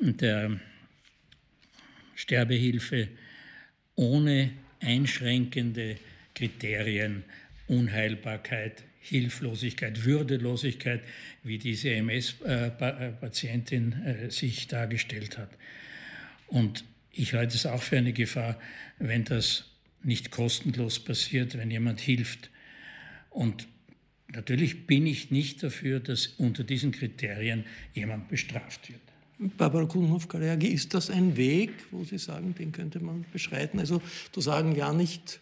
der 0.00 0.58
Sterbehilfe 2.14 3.08
ohne 3.94 4.52
einschränkende 4.80 5.96
Kriterien 6.34 7.24
Unheilbarkeit, 7.68 8.82
Hilflosigkeit, 9.00 10.04
Würdelosigkeit, 10.04 11.00
wie 11.42 11.58
diese 11.58 11.90
MS-Patientin 11.90 13.92
äh, 14.04 14.30
sich 14.30 14.68
dargestellt 14.68 15.38
hat. 15.38 15.50
Und 16.46 16.84
ich 17.12 17.34
halte 17.34 17.56
es 17.56 17.66
auch 17.66 17.82
für 17.82 17.98
eine 17.98 18.12
Gefahr, 18.12 18.58
wenn 18.98 19.24
das 19.24 19.64
nicht 20.02 20.30
kostenlos 20.30 20.98
passiert, 20.98 21.56
wenn 21.58 21.70
jemand 21.70 22.00
hilft. 22.00 22.50
Und 23.30 23.66
natürlich 24.32 24.86
bin 24.86 25.06
ich 25.06 25.30
nicht 25.30 25.62
dafür, 25.62 26.00
dass 26.00 26.28
unter 26.28 26.64
diesen 26.64 26.92
Kriterien 26.92 27.64
jemand 27.94 28.28
bestraft 28.28 28.88
wird. 28.88 29.00
Barbara 29.56 29.84
Kuhnhoff-Kalergi, 29.84 30.66
ist 30.66 30.94
das 30.94 31.10
ein 31.10 31.36
Weg, 31.36 31.70
wo 31.92 32.02
Sie 32.02 32.18
sagen, 32.18 32.54
den 32.54 32.72
könnte 32.72 32.98
man 32.98 33.24
beschreiten? 33.32 33.78
Also 33.78 34.02
zu 34.32 34.40
sagen, 34.40 34.74
ja, 34.74 34.92
nicht 34.92 35.40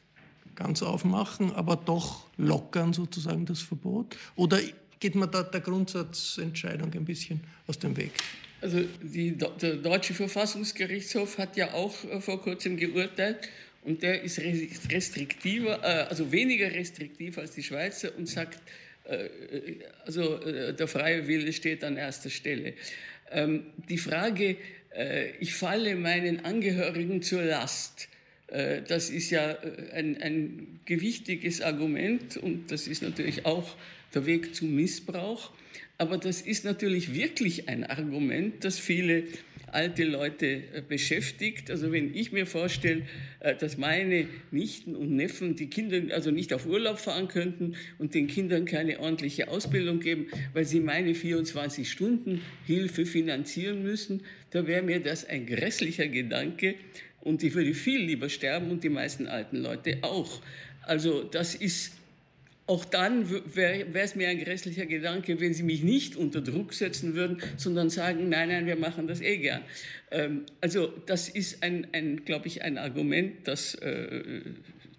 ganz 0.54 0.82
aufmachen, 0.82 1.52
aber 1.52 1.76
doch 1.76 2.26
lockern 2.36 2.92
sozusagen 2.92 3.46
das 3.46 3.60
Verbot? 3.60 4.16
Oder 4.34 4.60
geht 5.00 5.14
man 5.14 5.30
da 5.30 5.42
der 5.42 5.60
Grundsatzentscheidung 5.60 6.92
ein 6.92 7.04
bisschen 7.04 7.40
aus 7.66 7.78
dem 7.78 7.96
Weg? 7.96 8.12
Also 8.60 8.84
die, 9.02 9.36
der 9.36 9.76
Deutsche 9.76 10.14
Verfassungsgerichtshof 10.14 11.38
hat 11.38 11.56
ja 11.56 11.74
auch 11.74 11.94
äh, 12.04 12.20
vor 12.20 12.40
kurzem 12.40 12.76
geurteilt 12.76 13.50
und 13.82 14.02
der 14.02 14.22
ist 14.22 14.40
restriktiver, 14.40 15.80
äh, 15.82 16.06
also 16.08 16.32
weniger 16.32 16.72
restriktiv 16.72 17.38
als 17.38 17.52
die 17.52 17.62
Schweizer 17.62 18.16
und 18.16 18.28
sagt, 18.28 18.58
äh, 19.04 19.28
also 20.04 20.38
der 20.72 20.88
freie 20.88 21.28
Wille 21.28 21.52
steht 21.52 21.84
an 21.84 21.96
erster 21.96 22.30
Stelle. 22.30 22.74
Ähm, 23.30 23.66
die 23.88 23.98
Frage, 23.98 24.56
ich 25.40 25.52
falle 25.52 25.94
meinen 25.94 26.46
Angehörigen 26.46 27.20
zur 27.20 27.42
Last, 27.42 28.08
das 28.46 29.10
ist 29.10 29.28
ja 29.28 29.58
ein, 29.92 30.16
ein 30.22 30.80
gewichtiges 30.86 31.60
Argument 31.60 32.38
und 32.38 32.70
das 32.70 32.86
ist 32.86 33.02
natürlich 33.02 33.44
auch 33.44 33.76
der 34.16 34.26
Weg 34.26 34.54
zum 34.54 34.74
Missbrauch. 34.74 35.52
Aber 35.98 36.18
das 36.18 36.40
ist 36.42 36.64
natürlich 36.64 37.14
wirklich 37.14 37.68
ein 37.68 37.84
Argument, 37.84 38.64
das 38.64 38.78
viele 38.78 39.24
alte 39.72 40.04
Leute 40.04 40.46
äh, 40.46 40.82
beschäftigt. 40.86 41.70
Also 41.70 41.92
wenn 41.92 42.14
ich 42.14 42.32
mir 42.32 42.46
vorstelle, 42.46 43.02
äh, 43.40 43.54
dass 43.54 43.78
meine 43.78 44.26
Nichten 44.50 44.94
und 44.94 45.14
Neffen 45.14 45.56
die 45.56 45.68
Kinder 45.68 46.14
also 46.14 46.30
nicht 46.30 46.52
auf 46.52 46.66
Urlaub 46.66 46.98
fahren 46.98 47.28
könnten 47.28 47.74
und 47.98 48.14
den 48.14 48.26
Kindern 48.26 48.64
keine 48.64 49.00
ordentliche 49.00 49.48
Ausbildung 49.48 50.00
geben, 50.00 50.26
weil 50.52 50.64
sie 50.64 50.80
meine 50.80 51.14
24 51.14 51.90
Stunden 51.90 52.42
Hilfe 52.66 53.06
finanzieren 53.06 53.82
müssen, 53.82 54.22
da 54.50 54.66
wäre 54.66 54.82
mir 54.82 55.00
das 55.00 55.24
ein 55.24 55.46
grässlicher 55.46 56.08
Gedanke 56.08 56.76
und 57.20 57.42
ich 57.42 57.54
würde 57.54 57.74
viel 57.74 58.00
lieber 58.00 58.28
sterben 58.28 58.70
und 58.70 58.84
die 58.84 58.88
meisten 58.88 59.26
alten 59.26 59.56
Leute 59.56 59.98
auch. 60.02 60.40
Also 60.82 61.24
das 61.24 61.54
ist 61.54 61.92
auch 62.66 62.84
dann 62.84 63.30
wäre 63.54 63.86
es 63.94 64.16
mir 64.16 64.28
ein 64.28 64.38
grässlicher 64.38 64.86
Gedanke, 64.86 65.38
wenn 65.40 65.54
Sie 65.54 65.62
mich 65.62 65.82
nicht 65.82 66.16
unter 66.16 66.40
Druck 66.40 66.74
setzen 66.74 67.14
würden, 67.14 67.40
sondern 67.56 67.90
sagen, 67.90 68.28
nein, 68.28 68.48
nein, 68.48 68.66
wir 68.66 68.76
machen 68.76 69.06
das 69.06 69.20
eh 69.20 69.38
gern. 69.38 69.62
Ähm, 70.10 70.46
also 70.60 70.92
das 71.06 71.28
ist, 71.28 71.62
ein, 71.62 71.86
ein 71.92 72.24
glaube 72.24 72.48
ich, 72.48 72.62
ein 72.62 72.76
Argument, 72.76 73.46
das 73.46 73.76
äh, 73.76 74.40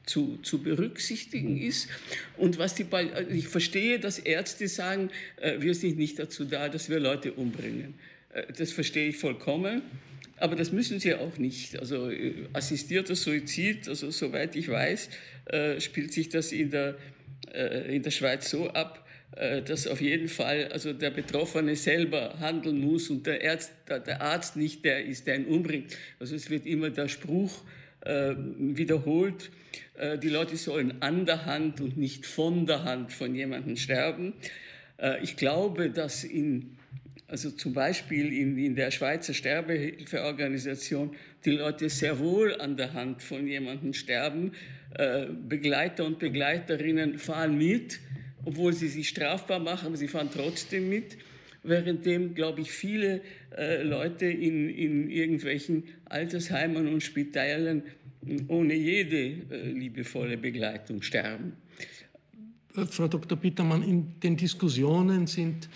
zu, 0.06 0.40
zu 0.42 0.64
berücksichtigen 0.64 1.62
ist. 1.62 1.90
Und 2.38 2.58
was 2.58 2.74
die, 2.74 2.86
also 2.90 3.30
ich 3.30 3.48
verstehe, 3.48 4.00
dass 4.00 4.18
Ärzte 4.18 4.70
sagen, 4.70 5.10
äh, 5.42 5.60
wir 5.60 5.76
sind 5.76 5.98
nicht 5.98 6.18
dazu 6.18 6.46
da, 6.46 6.70
dass 6.70 6.90
wir 6.90 7.00
Leute 7.00 7.34
umbringen. 7.34 7.96
Äh, 8.34 8.54
das 8.58 8.72
verstehe 8.72 9.10
ich 9.10 9.18
vollkommen. 9.18 9.82
Aber 10.38 10.56
das 10.56 10.72
müssen 10.72 11.00
sie 11.00 11.16
auch 11.16 11.38
nicht. 11.38 11.78
Also 11.80 12.10
äh, 12.10 12.34
assistierter 12.54 13.16
Suizid, 13.16 13.88
also 13.90 14.12
soweit 14.12 14.56
ich 14.56 14.70
weiß, 14.70 15.10
äh, 15.46 15.82
spielt 15.82 16.14
sich 16.14 16.30
das 16.30 16.52
in 16.52 16.72
der, 16.72 16.98
äh, 17.52 17.96
in 17.96 18.04
der 18.04 18.12
Schweiz 18.12 18.50
so 18.50 18.70
ab, 18.70 19.04
dass 19.66 19.88
auf 19.88 20.00
jeden 20.00 20.30
Fall 20.30 20.70
also 20.72 20.94
der 20.94 21.12
Betroffene 21.12 21.76
selber 21.76 22.40
handeln 22.40 22.80
muss 22.80 23.10
und 23.10 23.28
der 23.28 23.52
Arzt, 23.52 23.74
der 23.88 24.22
Arzt 24.22 24.56
nicht 24.56 24.86
der 24.86 25.06
ist, 25.06 25.28
der 25.28 25.36
ihn 25.36 25.46
umbringt. 25.46 25.96
Also 26.18 26.34
es 26.34 26.50
wird 26.50 26.66
immer 26.66 26.90
der 26.90 27.10
Spruch 27.10 27.62
wiederholt, 28.02 29.52
die 30.24 30.30
Leute 30.30 30.56
sollen 30.56 31.02
an 31.02 31.26
der 31.26 31.46
Hand 31.46 31.82
und 31.82 31.98
nicht 31.98 32.26
von 32.26 32.66
der 32.66 32.86
Hand 32.86 33.12
von 33.12 33.36
jemandem 33.36 33.76
sterben. 33.76 34.34
Ich 35.22 35.36
glaube, 35.36 35.90
dass 35.90 36.24
in 36.24 36.77
also 37.28 37.52
zum 37.52 37.74
Beispiel 37.74 38.32
in, 38.32 38.58
in 38.58 38.76
der 38.76 38.90
Schweizer 38.90 39.34
Sterbehilfeorganisation, 39.34 41.12
die 41.44 41.52
Leute 41.52 41.90
sehr 41.90 42.20
wohl 42.20 42.60
an 42.60 42.78
der 42.78 42.94
Hand 42.94 43.22
von 43.22 43.46
jemandem 43.48 43.94
sterben. 43.94 44.54
Äh, 44.96 45.28
Begleiter 45.48 46.06
und 46.06 46.20
Begleiterinnen 46.20 47.20
fahren 47.20 47.58
mit, 47.58 48.00
obwohl 48.46 48.72
sie 48.72 48.88
sich 48.88 49.10
strafbar 49.10 49.60
machen, 49.60 49.88
aber 49.88 49.98
sie 49.98 50.08
fahren 50.08 50.30
trotzdem 50.34 50.88
mit. 50.88 51.18
Währenddem, 51.64 52.34
glaube 52.34 52.62
ich, 52.62 52.72
viele 52.72 53.22
äh, 53.58 53.84
Leute 53.84 54.28
in, 54.28 54.70
in 54.70 55.10
irgendwelchen 55.10 55.84
Altersheimen 56.06 56.88
und 56.88 57.04
Spitälern 57.04 57.84
ohne 58.48 58.74
jede 58.74 59.18
äh, 59.18 59.72
liebevolle 59.72 60.38
Begleitung 60.38 61.02
sterben. 61.02 61.54
Frau 62.70 63.08
Dr. 63.08 63.38
Bittermann, 63.38 63.84
in 63.84 64.20
den 64.22 64.38
Diskussionen 64.38 65.28
sind 65.28 65.68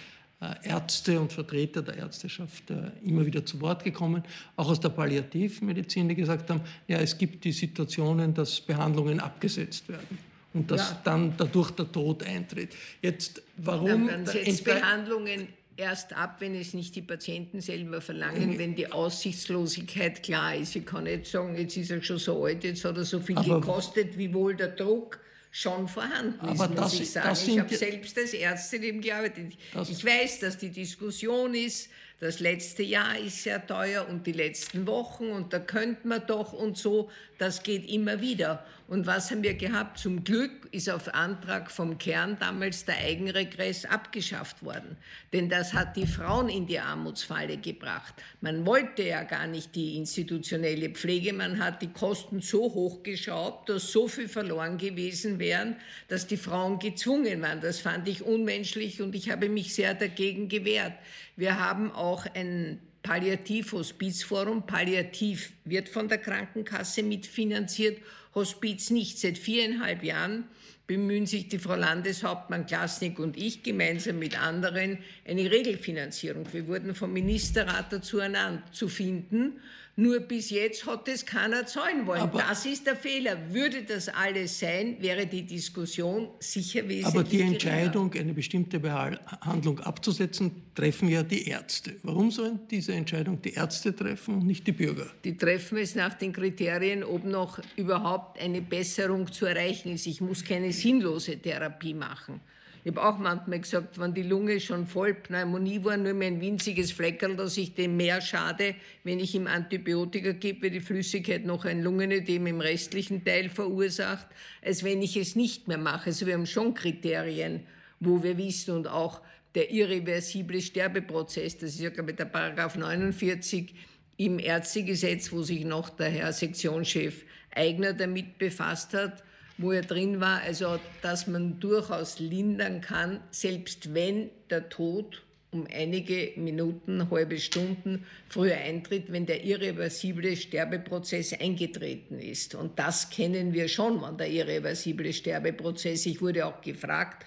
Ärzte 0.64 1.20
und 1.20 1.32
Vertreter 1.32 1.84
der 1.84 1.98
Ärzteschaft 1.98 2.72
äh, 2.72 2.92
immer 3.04 3.26
wieder 3.26 3.46
zu 3.46 3.62
Wort 3.62 3.84
gekommen, 3.84 4.24
auch 4.56 4.70
aus 4.70 4.80
der 4.80 4.90
Palliativmedizin, 4.90 6.10
die 6.10 6.16
gesagt 6.16 6.50
haben, 6.50 6.62
ja, 6.88 6.98
es 6.98 7.16
gibt 7.18 7.44
die 7.44 7.52
Situationen, 7.52 8.34
dass 8.34 8.60
Behandlungen 8.60 9.20
abgesetzt 9.20 9.88
werden 9.88 10.18
und 10.54 10.72
dass 10.72 10.90
ja. 10.90 11.02
dann 11.04 11.36
dadurch 11.38 11.72
der 11.72 11.92
Tod 11.92 12.24
eintritt. 12.24 12.76
Jetzt, 13.04 13.44
warum... 13.58 14.08
Man 14.08 14.26
setzt 14.26 14.64
Behandlungen 14.64 15.48
erst 15.78 16.18
ab, 16.18 16.38
wenn 16.40 16.56
es 16.56 16.74
nicht 16.74 16.96
die 16.96 17.04
Patienten 17.04 17.62
selber 17.62 18.02
verlangen, 18.02 18.58
wenn 18.58 18.76
die 18.76 18.92
Aussichtslosigkeit 18.92 20.24
klar 20.24 20.56
ist. 20.56 20.76
Ich 20.76 20.86
kann 20.88 21.04
nicht 21.04 21.28
sagen, 21.28 21.56
jetzt 21.56 21.78
ist 21.78 21.92
er 21.92 22.02
schon 22.02 22.18
so 22.18 22.46
alt, 22.46 22.64
jetzt 22.64 22.84
hat 22.84 22.98
er 22.98 23.06
so 23.06 23.20
viel 23.20 23.38
Aber 23.38 23.60
gekostet, 23.62 24.18
wie 24.18 24.34
wohl 24.34 24.56
der 24.56 24.70
Druck 24.70 25.20
schon 25.52 25.88
vorhanden 25.88 26.46
ist, 26.46 26.62
Aber 26.62 26.70
muss 26.70 26.92
das, 26.92 27.00
ich 27.00 27.12
sagen. 27.12 27.38
Ich 27.46 27.60
habe 27.60 27.76
selbst 27.76 28.18
als 28.18 28.34
Ärztin 28.34 28.84
eben 28.84 29.02
gearbeitet. 29.02 29.54
Ich 29.90 30.04
weiß, 30.04 30.40
dass 30.40 30.58
die 30.58 30.70
Diskussion 30.70 31.54
ist, 31.54 31.90
das 32.22 32.40
letzte 32.40 32.84
Jahr 32.84 33.18
ist 33.18 33.44
sehr 33.44 33.66
teuer 33.66 34.08
und 34.08 34.28
die 34.28 34.32
letzten 34.32 34.86
Wochen 34.86 35.32
und 35.32 35.54
da 35.54 35.60
könnte 35.60 36.08
man 36.08 36.26
doch 36.28 36.54
und 36.54 36.78
so, 36.78 37.10
das 37.40 37.64
geht 37.64 37.90
immer 37.90 38.22
wieder. 38.22 38.64
Und 38.92 39.08
was 39.08 39.32
haben 39.32 39.42
wir 39.42 39.54
gehabt? 39.54 40.00
Zum 40.00 40.26
Glück 40.26 40.68
ist 40.74 40.90
auf 40.90 41.14
Antrag 41.14 41.72
vom 41.72 41.98
Kern 41.98 42.36
damals 42.42 42.84
der 42.84 42.98
Eigenregress 42.98 43.86
abgeschafft 43.86 44.66
worden. 44.66 44.98
Denn 45.32 45.48
das 45.48 45.74
hat 45.74 45.96
die 45.96 46.06
Frauen 46.06 46.50
in 46.50 46.68
die 46.68 46.78
Armutsfalle 46.78 47.56
gebracht. 47.56 48.14
Man 48.42 48.66
wollte 48.66 49.04
ja 49.04 49.24
gar 49.24 49.48
nicht 49.48 49.78
die 49.78 49.96
institutionelle 49.96 50.90
Pflege. 50.90 51.32
Man 51.32 51.64
hat 51.64 51.82
die 51.82 51.94
Kosten 51.94 52.42
so 52.42 52.64
hochgeschraubt, 52.64 53.70
dass 53.70 53.94
so 53.94 54.10
viel 54.10 54.28
verloren 54.28 54.78
gewesen 54.78 55.40
wären, 55.40 55.78
dass 56.10 56.28
die 56.28 56.36
Frauen 56.36 56.78
gezwungen 56.78 57.42
waren. 57.42 57.62
Das 57.62 57.80
fand 57.80 58.10
ich 58.10 58.24
unmenschlich 58.24 59.02
und 59.02 59.16
ich 59.16 59.30
habe 59.30 59.48
mich 59.48 59.74
sehr 59.74 59.94
dagegen 59.94 60.50
gewehrt. 60.50 60.96
Wir 61.38 61.58
haben 61.58 61.94
auch 61.94 62.26
ein 62.36 62.82
Palliativ-Hospizforum. 63.04 64.66
Palliativ 64.66 65.54
wird 65.64 65.88
von 65.88 66.10
der 66.10 66.18
Krankenkasse 66.18 67.04
mitfinanziert 67.04 67.98
Hospiz 68.36 68.90
nicht. 68.90 69.20
Seit 69.20 69.38
viereinhalb 69.38 70.04
Jahren 70.04 70.46
bemühen 70.92 71.26
sich 71.26 71.48
die 71.48 71.58
Frau 71.58 71.76
Landeshauptmann 71.76 72.66
Klasnik 72.66 73.18
und 73.18 73.38
ich 73.38 73.64
gemeinsam 73.64 74.20
mit 74.20 74.38
anderen 74.38 74.98
eine 75.26 75.50
Regelfinanzierung. 75.50 76.46
Wir 76.52 76.68
wurden 76.68 76.96
vom 76.96 77.14
Ministerrat 77.14 77.94
dazu 77.94 78.20
ernannt, 78.20 78.64
zu 78.76 78.90
finden. 78.90 79.54
Nur 79.98 80.22
bis 80.22 80.50
jetzt 80.50 80.86
hat 80.86 81.08
es 81.10 81.26
keiner 81.26 81.66
zahlen 81.66 82.08
wollen. 82.08 82.22
Aber 82.22 82.40
das 82.40 82.66
ist 82.66 82.88
der 82.88 82.96
Fehler. 82.96 83.38
Würde 83.54 83.84
das 83.84 84.08
alles 84.08 84.58
sein, 84.58 84.96
wäre 85.00 85.28
die 85.28 85.44
Diskussion 85.44 86.30
sicher 86.40 86.88
wesentlich 86.88 87.06
Aber 87.06 87.24
die 87.24 87.42
Entscheidung, 87.42 88.10
geringer. 88.10 88.30
eine 88.30 88.34
bestimmte 88.34 88.80
Behandlung 88.80 89.80
abzusetzen, 89.82 90.64
treffen 90.74 91.10
ja 91.10 91.24
die 91.24 91.46
Ärzte. 91.48 91.96
Warum 92.04 92.32
sollen 92.32 92.62
diese 92.72 92.94
Entscheidung 92.94 93.42
die 93.42 93.54
Ärzte 93.54 93.94
treffen 93.94 94.36
und 94.36 94.48
nicht 94.48 94.66
die 94.66 94.72
Bürger? 94.72 95.08
Die 95.26 95.36
treffen 95.36 95.78
es 95.78 95.94
nach 95.94 96.14
den 96.14 96.32
Kriterien, 96.32 97.04
ob 97.04 97.26
noch 97.26 97.60
überhaupt 97.76 98.40
eine 98.42 98.62
Besserung 98.62 99.32
zu 99.32 99.46
erreichen 99.46 99.94
ist. 99.94 100.08
Ich 100.08 100.22
muss 100.22 100.44
keine 100.46 100.72
sinnlose 100.82 101.38
Therapie 101.38 101.94
machen. 101.94 102.42
Ich 102.84 102.92
habe 102.92 103.04
auch 103.04 103.20
manchmal 103.20 103.60
gesagt, 103.60 104.00
wenn 104.00 104.16
die 104.16 104.24
Lunge 104.24 104.60
schon 104.60 104.88
voll 104.88 105.14
Pneumonie 105.14 105.84
war, 105.84 105.98
nur 105.98 106.14
mehr 106.14 106.30
ein 106.30 106.42
winziges 106.42 106.92
Fleckerl, 106.92 107.36
dass 107.36 107.56
ich 107.58 107.76
dem 107.76 107.96
mehr 107.96 108.22
schade, 108.22 108.74
wenn 109.04 109.20
ich 109.20 109.36
ihm 109.36 109.46
Antibiotika 109.46 110.32
gebe, 110.32 110.64
weil 110.64 110.72
die 110.72 110.80
Flüssigkeit 110.80 111.46
noch 111.46 111.66
ein 111.66 111.84
Lungenödem 111.84 112.48
im 112.48 112.60
restlichen 112.60 113.24
Teil 113.24 113.50
verursacht, 113.50 114.26
als 114.64 114.84
wenn 114.84 115.04
ich 115.04 115.16
es 115.16 115.36
nicht 115.36 115.68
mehr 115.68 115.78
mache. 115.78 116.08
Also 116.08 116.26
wir 116.26 116.34
haben 116.34 116.48
schon 116.48 116.74
Kriterien, 116.74 117.62
wo 118.00 118.24
wir 118.24 118.40
wissen 118.40 118.76
und 118.76 118.88
auch 118.88 119.22
der 119.54 119.72
irreversible 119.72 120.60
Sterbeprozess, 120.60 121.60
das 121.60 121.72
ist 121.72 121.82
ja, 121.82 121.92
glaube 121.92 122.12
ich, 122.12 122.18
der 122.18 122.26
Paragraph 122.26 122.76
49 122.76 123.76
im 124.18 124.40
Ärztegesetz, 124.40 125.32
wo 125.32 125.44
sich 125.44 125.66
noch 125.66 125.90
der 125.90 126.10
Herr 126.10 126.34
Sektionschef 126.34 127.26
Eigner 127.54 127.94
damit 127.94 128.40
befasst 128.40 128.96
hat, 128.96 129.24
wo 129.58 129.72
er 129.72 129.82
drin 129.82 130.20
war, 130.20 130.42
also 130.42 130.80
dass 131.02 131.28
man 131.28 131.60
durchaus 131.60 132.20
lindern 132.20 132.82
kann, 132.82 133.20
selbst 133.32 133.94
wenn 133.94 134.30
der 134.50 134.70
Tod 134.70 135.22
um 135.52 135.68
einige 135.70 136.32
Minuten, 136.38 137.10
halbe 137.12 137.38
Stunden 137.38 138.06
früher 138.30 138.56
eintritt, 138.56 139.12
wenn 139.12 139.26
der 139.26 139.44
irreversible 139.44 140.36
Sterbeprozess 140.38 141.34
eingetreten 141.34 142.20
ist. 142.20 142.56
Und 142.56 142.80
das 142.80 143.10
kennen 143.10 143.54
wir 143.54 143.68
schon, 143.68 144.02
wann 144.02 144.18
der 144.18 144.30
irreversible 144.30 145.12
Sterbeprozess. 145.12 146.06
Ich 146.06 146.22
wurde 146.22 146.46
auch 146.46 146.62
gefragt, 146.62 147.26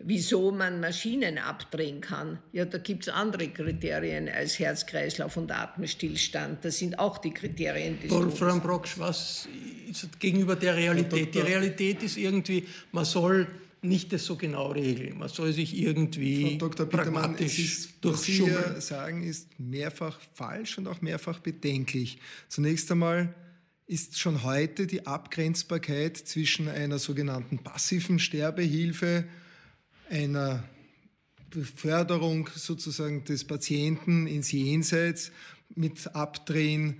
wieso 0.00 0.52
man 0.52 0.80
Maschinen 0.80 1.38
abdrehen 1.38 2.00
kann. 2.00 2.38
Ja, 2.52 2.64
da 2.64 2.78
gibt 2.78 3.04
es 3.04 3.08
andere 3.08 3.48
Kriterien 3.48 4.28
als 4.28 4.58
Herzkreislauf 4.58 5.36
und 5.36 5.50
Atemstillstand. 5.50 6.64
Das 6.64 6.78
sind 6.78 6.98
auch 6.98 7.18
die 7.18 7.32
Kriterien 7.32 8.00
des 8.00 8.10
Wolfram 8.10 8.60
Brocksch, 8.60 8.98
was 8.98 9.48
ist 9.90 10.20
gegenüber 10.20 10.56
der 10.56 10.76
Realität? 10.76 11.34
Die 11.34 11.40
Realität 11.40 12.02
ist 12.02 12.16
irgendwie, 12.16 12.64
man 12.92 13.04
soll 13.04 13.48
nicht 13.82 14.12
das 14.12 14.24
so 14.24 14.36
genau 14.36 14.72
regeln. 14.72 15.18
Man 15.18 15.28
soll 15.28 15.52
sich 15.52 15.76
irgendwie 15.76 16.58
Frau 16.58 16.68
Dr. 16.68 16.86
pragmatisch 16.86 17.58
ist, 17.58 17.90
Was 18.02 18.24
Sie 18.24 18.32
hier 18.32 18.80
sagen, 18.80 19.22
ist 19.22 19.48
mehrfach 19.58 20.18
falsch 20.34 20.78
und 20.78 20.88
auch 20.88 21.00
mehrfach 21.00 21.38
bedenklich. 21.40 22.18
Zunächst 22.48 22.90
einmal 22.90 23.34
ist 23.86 24.18
schon 24.18 24.42
heute 24.42 24.86
die 24.86 25.06
Abgrenzbarkeit 25.06 26.16
zwischen 26.16 26.68
einer 26.68 26.98
sogenannten 26.98 27.58
passiven 27.58 28.18
Sterbehilfe 28.18 29.24
einer 30.10 30.62
Beförderung 31.50 32.48
sozusagen 32.54 33.24
des 33.24 33.44
Patienten 33.44 34.26
ins 34.26 34.52
Jenseits 34.52 35.32
mit 35.74 36.14
Abdrehen 36.14 36.96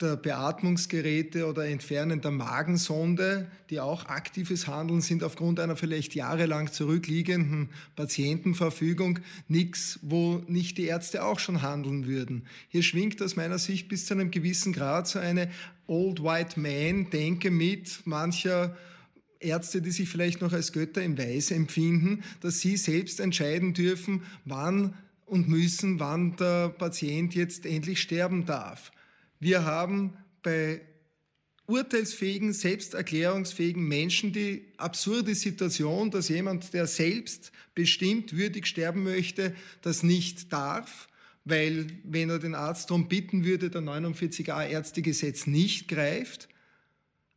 der 0.00 0.16
Beatmungsgeräte 0.16 1.46
oder 1.46 1.66
Entfernen 1.66 2.20
der 2.20 2.30
Magensonde, 2.30 3.50
die 3.70 3.80
auch 3.80 4.06
aktives 4.06 4.68
Handeln 4.68 5.00
sind 5.00 5.24
aufgrund 5.24 5.58
einer 5.58 5.76
vielleicht 5.76 6.14
jahrelang 6.14 6.70
zurückliegenden 6.70 7.70
Patientenverfügung, 7.96 9.18
nichts, 9.48 9.98
wo 10.02 10.42
nicht 10.46 10.78
die 10.78 10.84
Ärzte 10.84 11.24
auch 11.24 11.40
schon 11.40 11.62
handeln 11.62 12.06
würden. 12.06 12.44
Hier 12.68 12.84
schwingt 12.84 13.20
aus 13.22 13.34
meiner 13.34 13.58
Sicht 13.58 13.88
bis 13.88 14.06
zu 14.06 14.14
einem 14.14 14.30
gewissen 14.30 14.72
Grad 14.72 15.08
so 15.08 15.18
eine 15.18 15.50
Old 15.88 16.22
White 16.22 16.60
Man-Denke 16.60 17.50
mit 17.50 18.06
mancher 18.06 18.76
Ärzte, 19.40 19.80
die 19.80 19.90
sich 19.90 20.08
vielleicht 20.08 20.40
noch 20.40 20.52
als 20.52 20.72
Götter 20.72 21.02
im 21.02 21.16
Weiß 21.16 21.50
empfinden, 21.50 22.24
dass 22.40 22.60
sie 22.60 22.76
selbst 22.76 23.20
entscheiden 23.20 23.74
dürfen, 23.74 24.22
wann 24.44 24.94
und 25.26 25.48
müssen, 25.48 26.00
wann 26.00 26.36
der 26.36 26.70
Patient 26.70 27.34
jetzt 27.34 27.66
endlich 27.66 28.00
sterben 28.00 28.46
darf. 28.46 28.90
Wir 29.40 29.64
haben 29.64 30.14
bei 30.42 30.80
urteilsfähigen, 31.66 32.52
selbsterklärungsfähigen 32.52 33.86
Menschen 33.86 34.32
die 34.32 34.64
absurde 34.78 35.34
Situation, 35.34 36.10
dass 36.10 36.30
jemand, 36.30 36.72
der 36.72 36.86
selbst 36.86 37.52
bestimmt 37.74 38.36
würdig 38.36 38.66
sterben 38.66 39.04
möchte, 39.04 39.54
das 39.82 40.02
nicht 40.02 40.52
darf, 40.52 41.08
weil 41.44 41.86
wenn 42.04 42.30
er 42.30 42.38
den 42.38 42.54
Arzt 42.54 42.90
darum 42.90 43.08
bitten 43.08 43.44
würde, 43.44 43.70
der 43.70 43.82
49a 43.82 44.66
Ärztegesetz 44.66 45.46
nicht 45.46 45.88
greift. 45.88 46.48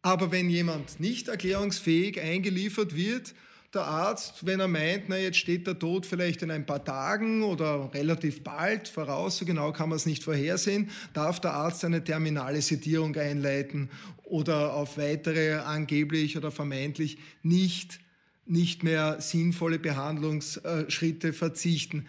Aber 0.02 0.32
wenn 0.32 0.50
jemand 0.50 1.00
nicht 1.00 1.28
erklärungsfähig 1.28 2.20
eingeliefert 2.20 2.96
wird, 2.96 3.34
der 3.74 3.86
Arzt, 3.86 4.46
wenn 4.46 4.60
er 4.60 4.68
meint, 4.68 5.08
na 5.08 5.18
jetzt 5.18 5.38
steht 5.38 5.66
der 5.66 5.80
Tod 5.80 6.06
vielleicht 6.06 6.42
in 6.42 6.52
ein 6.52 6.66
paar 6.66 6.84
Tagen 6.84 7.42
oder 7.44 7.94
relativ 7.94 8.44
bald 8.44 8.90
voraus, 8.90 9.38
so 9.38 9.46
genau 9.46 9.72
kann 9.72 9.90
man 9.90 9.96
es 9.96 10.06
nicht 10.06 10.24
vorhersehen, 10.24 10.90
darf 11.14 11.40
der 11.40 11.54
Arzt 11.54 11.86
eine 11.86 12.04
terminale 12.04 12.62
Sedierung 12.62 13.16
einleiten 13.16 13.90
oder 14.24 14.74
auf 14.74 14.98
weitere 14.98 15.54
angeblich 15.54 16.36
oder 16.36 16.52
vermeintlich 16.52 17.18
nicht, 17.44 18.00
nicht 18.46 18.84
mehr 18.84 19.22
sinnvolle 19.22 19.80
Behandlungsschritte 19.80 21.32
verzichten. 21.32 22.08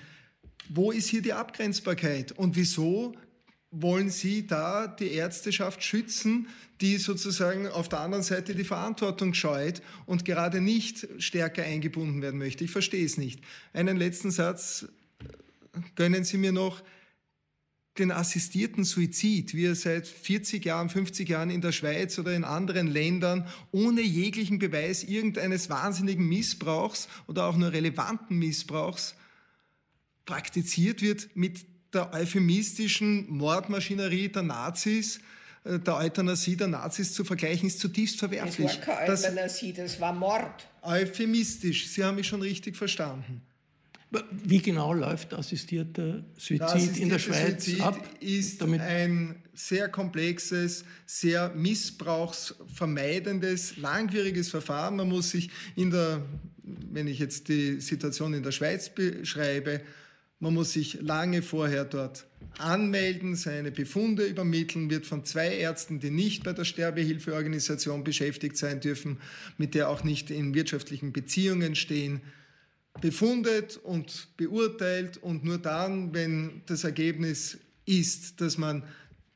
Wo 0.69 0.91
ist 0.91 1.09
hier 1.09 1.23
die 1.23 1.33
Abgrenzbarkeit 1.33 2.33
und 2.33 2.57
wieso 2.57 3.15
wollen 3.73 4.11
Sie 4.11 4.47
da 4.47 4.87
die 4.87 5.11
Ärzteschaft 5.13 5.83
schützen, 5.83 6.47
die 6.81 6.99
sozusagen 6.99 7.67
auf 7.67 7.89
der 7.89 8.01
anderen 8.01 8.23
Seite 8.23 8.55
die 8.55 8.65
Verantwortung 8.65 9.35
scheut 9.35 9.83
und 10.05 10.25
gerade 10.25 10.61
nicht 10.61 11.09
stärker 11.19 11.65
eingebunden 11.65 12.23
werden 12.23 12.39
möchte? 12.39 12.65
Ich 12.65 12.71
verstehe 12.71 13.05
es 13.05 13.17
nicht. 13.17 13.41
Einen 13.73 13.97
letzten 13.97 14.31
Satz 14.31 14.87
gönnen 15.97 16.25
Sie 16.25 16.37
mir 16.37 16.53
noch 16.53 16.83
den 17.99 18.11
assistierten 18.11 18.85
Suizid, 18.85 19.55
wie 19.55 19.67
er 19.67 19.75
seit 19.75 20.07
40 20.07 20.65
Jahren, 20.65 20.89
50 20.89 21.29
Jahren 21.29 21.51
in 21.51 21.61
der 21.61 21.73
Schweiz 21.73 22.19
oder 22.19 22.35
in 22.35 22.45
anderen 22.45 22.87
Ländern 22.87 23.47
ohne 23.71 24.01
jeglichen 24.01 24.59
Beweis 24.59 25.03
irgendeines 25.05 25.69
wahnsinnigen 25.69 26.27
Missbrauchs 26.27 27.09
oder 27.27 27.47
auch 27.47 27.57
nur 27.57 27.73
relevanten 27.73 28.39
Missbrauchs 28.39 29.15
praktiziert 30.25 31.03
wird 31.03 31.29
mit 31.35 31.67
der 31.93 32.13
euphemistischen 32.13 33.31
Mordmaschinerie 33.31 34.29
der 34.29 34.43
Nazis, 34.43 35.21
äh, 35.65 35.79
der 35.79 35.97
Euthanasie 35.97 36.57
der 36.57 36.69
Nazis 36.69 37.13
zu 37.13 37.25
vergleichen, 37.25 37.69
ist 37.69 37.81
zutiefst 37.81 38.19
verwerflich. 38.19 38.67
Das 38.67 38.87
war 38.87 38.97
keine 38.97 39.13
Euthanasie, 39.13 39.73
das, 39.73 40.01
war 40.01 40.13
Mord. 40.13 40.69
Euphemistisch, 40.83 41.89
Sie 41.89 42.03
haben 42.03 42.17
mich 42.17 42.27
schon 42.27 42.43
richtig 42.43 42.77
verstanden. 42.77 43.43
Wie 44.31 44.59
genau 44.59 44.93
läuft 44.93 45.33
assistierter 45.33 46.23
Suizid 46.37 46.63
assistierte 46.63 47.01
in 47.01 47.09
der 47.09 47.19
Schweiz 47.19 47.65
Suizid 47.65 47.81
ab? 47.81 47.99
ist 48.21 48.63
ein 48.63 49.43
sehr 49.55 49.89
komplexes, 49.89 50.85
sehr 51.07 51.49
missbrauchsvermeidendes, 51.55 53.79
langwieriges 53.79 54.51
Verfahren. 54.51 54.97
Man 54.97 55.09
muss 55.09 55.31
sich 55.31 55.49
in 55.77 55.91
der, 55.91 56.21
wenn 56.63 57.07
ich 57.07 57.21
jetzt 57.21 57.49
die 57.49 57.81
Situation 57.81 58.35
in 58.35 58.43
der 58.43 58.53
Schweiz 58.53 58.91
beschreibe, 58.91 59.81
man 60.43 60.55
muss 60.55 60.73
sich 60.73 61.01
lange 61.01 61.41
vorher 61.41 61.85
dort 61.85 62.27
anmelden, 62.59 63.37
seine 63.37 63.71
Befunde 63.71 64.25
übermitteln, 64.25 64.91
wird 64.91 65.07
von 65.07 65.25
zwei 65.25 65.55
Ärzten, 65.55 66.01
die 66.01 66.11
nicht 66.11 66.43
bei 66.43 66.53
der 66.53 66.65
Sterbehilfeorganisation 66.65 68.03
beschäftigt 68.03 68.57
sein 68.57 68.81
dürfen, 68.81 69.19
mit 69.57 69.77
der 69.77 69.89
auch 69.89 70.03
nicht 70.03 70.33
in 70.33 70.53
wirtschaftlichen 70.53 71.13
Beziehungen 71.13 71.77
stehen, 71.77 72.23
befundet 73.01 73.77
und 73.77 74.37
beurteilt 74.37 75.17
und 75.17 75.45
nur 75.45 75.59
dann, 75.59 76.13
wenn 76.13 76.63
das 76.67 76.83
Ergebnis 76.83 77.59
ist, 77.87 78.41
dass 78.41 78.59
man 78.59 78.83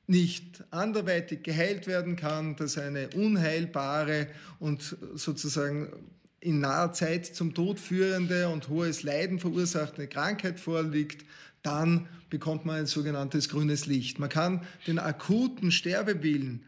nicht 0.08 0.64
anderweitig 0.72 1.44
geheilt 1.44 1.86
werden 1.86 2.16
kann, 2.16 2.56
dass 2.56 2.78
eine 2.78 3.10
unheilbare 3.10 4.26
und 4.58 4.96
sozusagen 5.14 5.92
in 6.46 6.60
naher 6.60 6.92
Zeit 6.92 7.26
zum 7.26 7.54
Tod 7.54 7.80
führende 7.80 8.48
und 8.48 8.68
hohes 8.68 9.02
Leiden 9.02 9.40
verursachende 9.40 10.06
Krankheit 10.06 10.60
vorliegt, 10.60 11.24
dann 11.62 12.08
bekommt 12.30 12.64
man 12.64 12.76
ein 12.76 12.86
sogenanntes 12.86 13.48
grünes 13.48 13.86
Licht. 13.86 14.20
Man 14.20 14.28
kann 14.28 14.62
den 14.86 15.00
akuten 15.00 15.72
Sterbewillen 15.72 16.64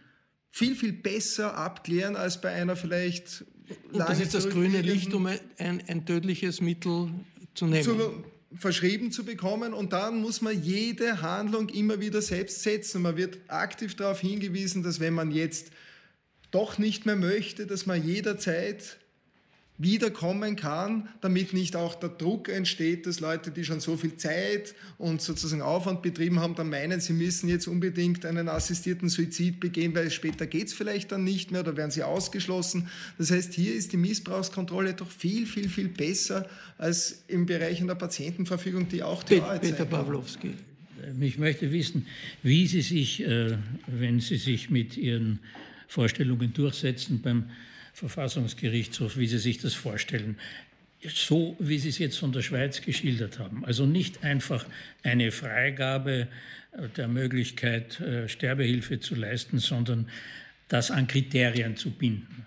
viel, 0.51 0.75
viel 0.75 0.93
besser 0.93 1.57
abklären 1.57 2.17
als 2.17 2.41
bei 2.41 2.51
einer 2.51 2.75
vielleicht 2.75 3.45
und 3.93 3.99
das 4.01 4.19
ist 4.19 4.35
das 4.35 4.49
grüne 4.49 4.81
Licht, 4.81 5.13
um 5.15 5.27
ein, 5.27 5.39
ein 5.59 6.07
tödliches 6.07 6.61
Mittel 6.61 7.11
zu 7.55 7.67
nehmen. 7.67 7.85
Zu, 7.85 8.25
verschrieben 8.55 9.13
zu 9.13 9.25
bekommen 9.25 9.75
und 9.75 9.93
dann 9.93 10.21
muss 10.21 10.41
man 10.41 10.61
jede 10.61 11.21
Handlung 11.21 11.69
immer 11.69 12.01
wieder 12.01 12.23
selbst 12.23 12.63
setzen. 12.63 13.03
Man 13.03 13.17
wird 13.17 13.39
aktiv 13.49 13.95
darauf 13.95 14.21
hingewiesen, 14.21 14.83
dass 14.83 15.01
wenn 15.01 15.13
man 15.13 15.31
jetzt 15.31 15.71
doch 16.51 16.79
nicht 16.79 17.05
mehr 17.05 17.17
möchte, 17.17 17.67
dass 17.67 17.85
man 17.85 18.03
jederzeit 18.03 18.97
wiederkommen 19.79 20.57
kann, 20.57 21.09
damit 21.21 21.53
nicht 21.53 21.77
auch 21.77 21.95
der 21.95 22.09
Druck 22.09 22.49
entsteht, 22.49 23.07
dass 23.07 23.21
Leute, 23.21 23.53
die 23.53 23.65
schon 23.65 23.79
so 23.79 23.97
viel 23.97 24.17
Zeit 24.17 24.75
und 24.99 25.23
sozusagen 25.23 25.63
Aufwand 25.63 26.03
betrieben 26.03 26.41
haben, 26.41 26.57
dann 26.57 26.69
meinen, 26.69 27.01
sie 27.01 27.13
müssen 27.13 27.49
jetzt 27.49 27.69
unbedingt 27.69 28.27
einen 28.27 28.49
assistierten 28.49 29.09
Suizid 29.09 29.61
begehen, 29.61 29.95
weil 29.95 30.11
später 30.11 30.49
geht 30.49 30.67
es 30.67 30.75
vielleicht 30.75 31.13
dann 31.13 31.23
nicht 31.23 31.53
mehr 31.53 31.61
oder 31.61 31.77
werden 31.77 31.93
sie 31.93 32.03
ausgeschlossen. 32.03 32.89
Das 33.19 33.31
heißt, 33.31 33.55
hier 33.55 33.73
ist 33.73 33.93
die 33.93 33.97
Missbrauchskontrolle 33.97 34.95
doch 34.95 35.11
viel, 35.11 35.47
viel, 35.47 35.69
viel 35.69 35.89
besser 35.89 36.49
als 36.77 37.23
im 37.29 37.47
Bereich 37.47 37.81
der 37.87 37.95
Patientenverfügung, 37.95 38.89
die 38.89 39.05
auch 39.05 39.23
die 39.23 39.41
Peter 39.61 39.85
Pawlowski. 39.85 40.55
Ich 41.21 41.39
möchte 41.39 41.71
wissen, 41.71 42.07
wie 42.43 42.67
Sie 42.67 42.83
sich, 42.83 43.23
äh, 43.23 43.57
wenn 43.87 44.19
Sie 44.21 44.37
sich 44.37 44.69
mit 44.71 44.97
Ihren 44.97 45.39
Vorstellungen 45.87 46.53
durchsetzen 46.53 47.23
beim 47.23 47.45
Verfassungsgerichtshof, 47.99 49.17
wie 49.17 49.27
Sie 49.27 49.39
sich 49.39 49.59
das 49.59 49.75
vorstellen. 49.75 50.39
So, 51.03 51.57
wie 51.59 51.79
Sie 51.79 51.89
es 51.89 51.99
jetzt 51.99 52.19
von 52.19 52.33
der 52.33 52.43
Schweiz 52.43 52.81
geschildert 52.81 53.39
haben. 53.39 53.65
Also 53.65 53.87
nicht 53.87 54.25
einfach 54.25 54.65
eine 55.03 55.31
Freigabe 55.31 56.29
der 56.97 57.09
Möglichkeit, 57.09 58.01
äh, 58.01 58.29
Sterbehilfe 58.29 59.01
zu 59.01 59.15
leisten, 59.15 59.59
sondern 59.59 60.09
das 60.69 60.91
an 60.91 61.07
Kriterien 61.07 61.77
zu 61.77 61.91
binden. 61.91 62.47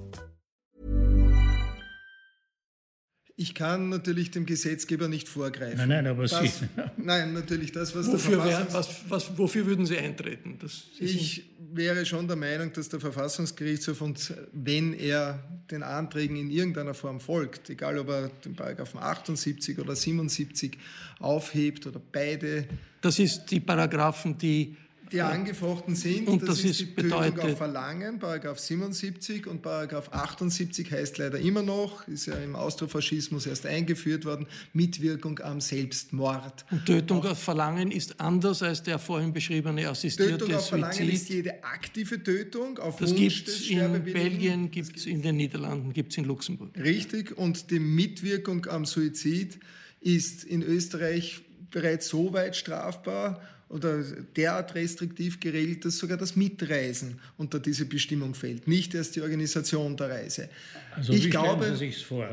Ich 3.41 3.55
kann 3.55 3.89
natürlich 3.89 4.29
dem 4.29 4.45
Gesetzgeber 4.45 5.07
nicht 5.07 5.27
vorgreifen. 5.27 5.77
Nein, 5.77 5.89
nein, 5.89 6.07
aber 6.07 6.27
das, 6.27 6.59
Sie. 6.59 6.67
Nein, 6.97 7.33
natürlich 7.33 7.71
das, 7.71 7.95
was 7.95 8.07
wofür 8.07 8.37
der 8.37 8.45
Verfassungs... 8.45 8.75
Wär, 8.75 9.09
was, 9.09 9.29
was, 9.29 9.37
wofür 9.37 9.65
würden 9.65 9.87
Sie 9.87 9.97
eintreten? 9.97 10.59
ich 10.99 11.43
wäre 11.73 12.05
schon 12.05 12.27
der 12.27 12.37
Meinung, 12.37 12.71
dass 12.71 12.89
der 12.89 12.99
Verfassungsgerichtshof 12.99 13.99
und 14.01 14.31
wenn 14.53 14.93
er 14.93 15.39
den 15.71 15.81
Anträgen 15.81 16.35
in 16.35 16.51
irgendeiner 16.51 16.93
Form 16.93 17.19
folgt, 17.19 17.71
egal 17.71 17.97
ob 17.97 18.09
er 18.09 18.29
den 18.45 18.55
Paragraphen 18.55 18.99
78 18.99 19.79
oder 19.79 19.95
77 19.95 20.77
aufhebt 21.19 21.87
oder 21.87 21.99
beide. 22.11 22.65
Das 23.01 23.17
ist 23.17 23.47
die 23.47 23.59
Paragraphen, 23.59 24.37
die 24.37 24.75
die 25.11 25.21
angefochten 25.21 25.95
sind. 25.95 26.27
Und 26.27 26.41
das, 26.41 26.49
das 26.49 26.59
ist, 26.59 26.65
ist 26.65 26.79
die 26.81 26.85
bedeutet, 26.85 27.35
Tötung 27.35 27.51
auf 27.51 27.57
Verlangen, 27.57 28.19
Paragraph 28.19 28.59
77 28.59 29.47
und 29.47 29.61
Paragraph 29.61 30.09
78 30.11 30.91
heißt 30.91 31.17
leider 31.17 31.39
immer 31.39 31.61
noch, 31.61 32.07
ist 32.07 32.27
ja 32.27 32.35
im 32.35 32.55
Austrofaschismus 32.55 33.45
erst 33.45 33.65
eingeführt 33.65 34.25
worden, 34.25 34.47
Mitwirkung 34.73 35.39
am 35.39 35.59
Selbstmord. 35.59 36.65
Und 36.71 36.85
Tötung 36.85 37.19
Auch, 37.19 37.31
auf 37.31 37.39
Verlangen 37.39 37.91
ist 37.91 38.19
anders 38.19 38.63
als 38.63 38.83
der 38.83 38.99
vorhin 38.99 39.33
beschriebene 39.33 39.87
assistierte 39.87 40.37
Tötung 40.37 40.55
auf 40.55 40.61
Suizid. 40.61 40.79
Verlangen 40.79 41.09
ist 41.09 41.29
jede 41.29 41.63
aktive 41.63 42.23
Tötung 42.23 42.79
auf 42.79 42.97
das 42.97 43.15
gibt 43.15 43.47
es 43.47 43.69
in 43.69 44.03
Belgien, 44.03 44.71
gibt 44.71 44.95
es 44.95 45.05
in 45.05 45.21
den 45.21 45.37
Niederlanden, 45.37 45.93
gibt 45.93 46.11
es 46.11 46.17
in 46.17 46.25
Luxemburg. 46.25 46.71
Richtig, 46.77 47.37
und 47.37 47.69
die 47.71 47.79
Mitwirkung 47.79 48.65
am 48.67 48.85
Suizid 48.85 49.59
ist 49.99 50.43
in 50.43 50.63
Österreich 50.63 51.41
bereits 51.69 52.09
so 52.09 52.33
weit 52.33 52.55
strafbar 52.55 53.41
oder 53.71 54.03
derart 54.35 54.75
restriktiv 54.75 55.39
geregelt, 55.39 55.85
dass 55.85 55.97
sogar 55.97 56.17
das 56.17 56.35
Mitreisen 56.35 57.19
unter 57.37 57.59
diese 57.59 57.85
Bestimmung 57.85 58.33
fällt, 58.35 58.67
nicht 58.67 58.93
erst 58.93 59.15
die 59.15 59.21
Organisation 59.21 59.95
der 59.97 60.09
Reise. 60.09 60.49
Also 60.95 61.13
ich 61.13 61.29
glaube, 61.29 61.77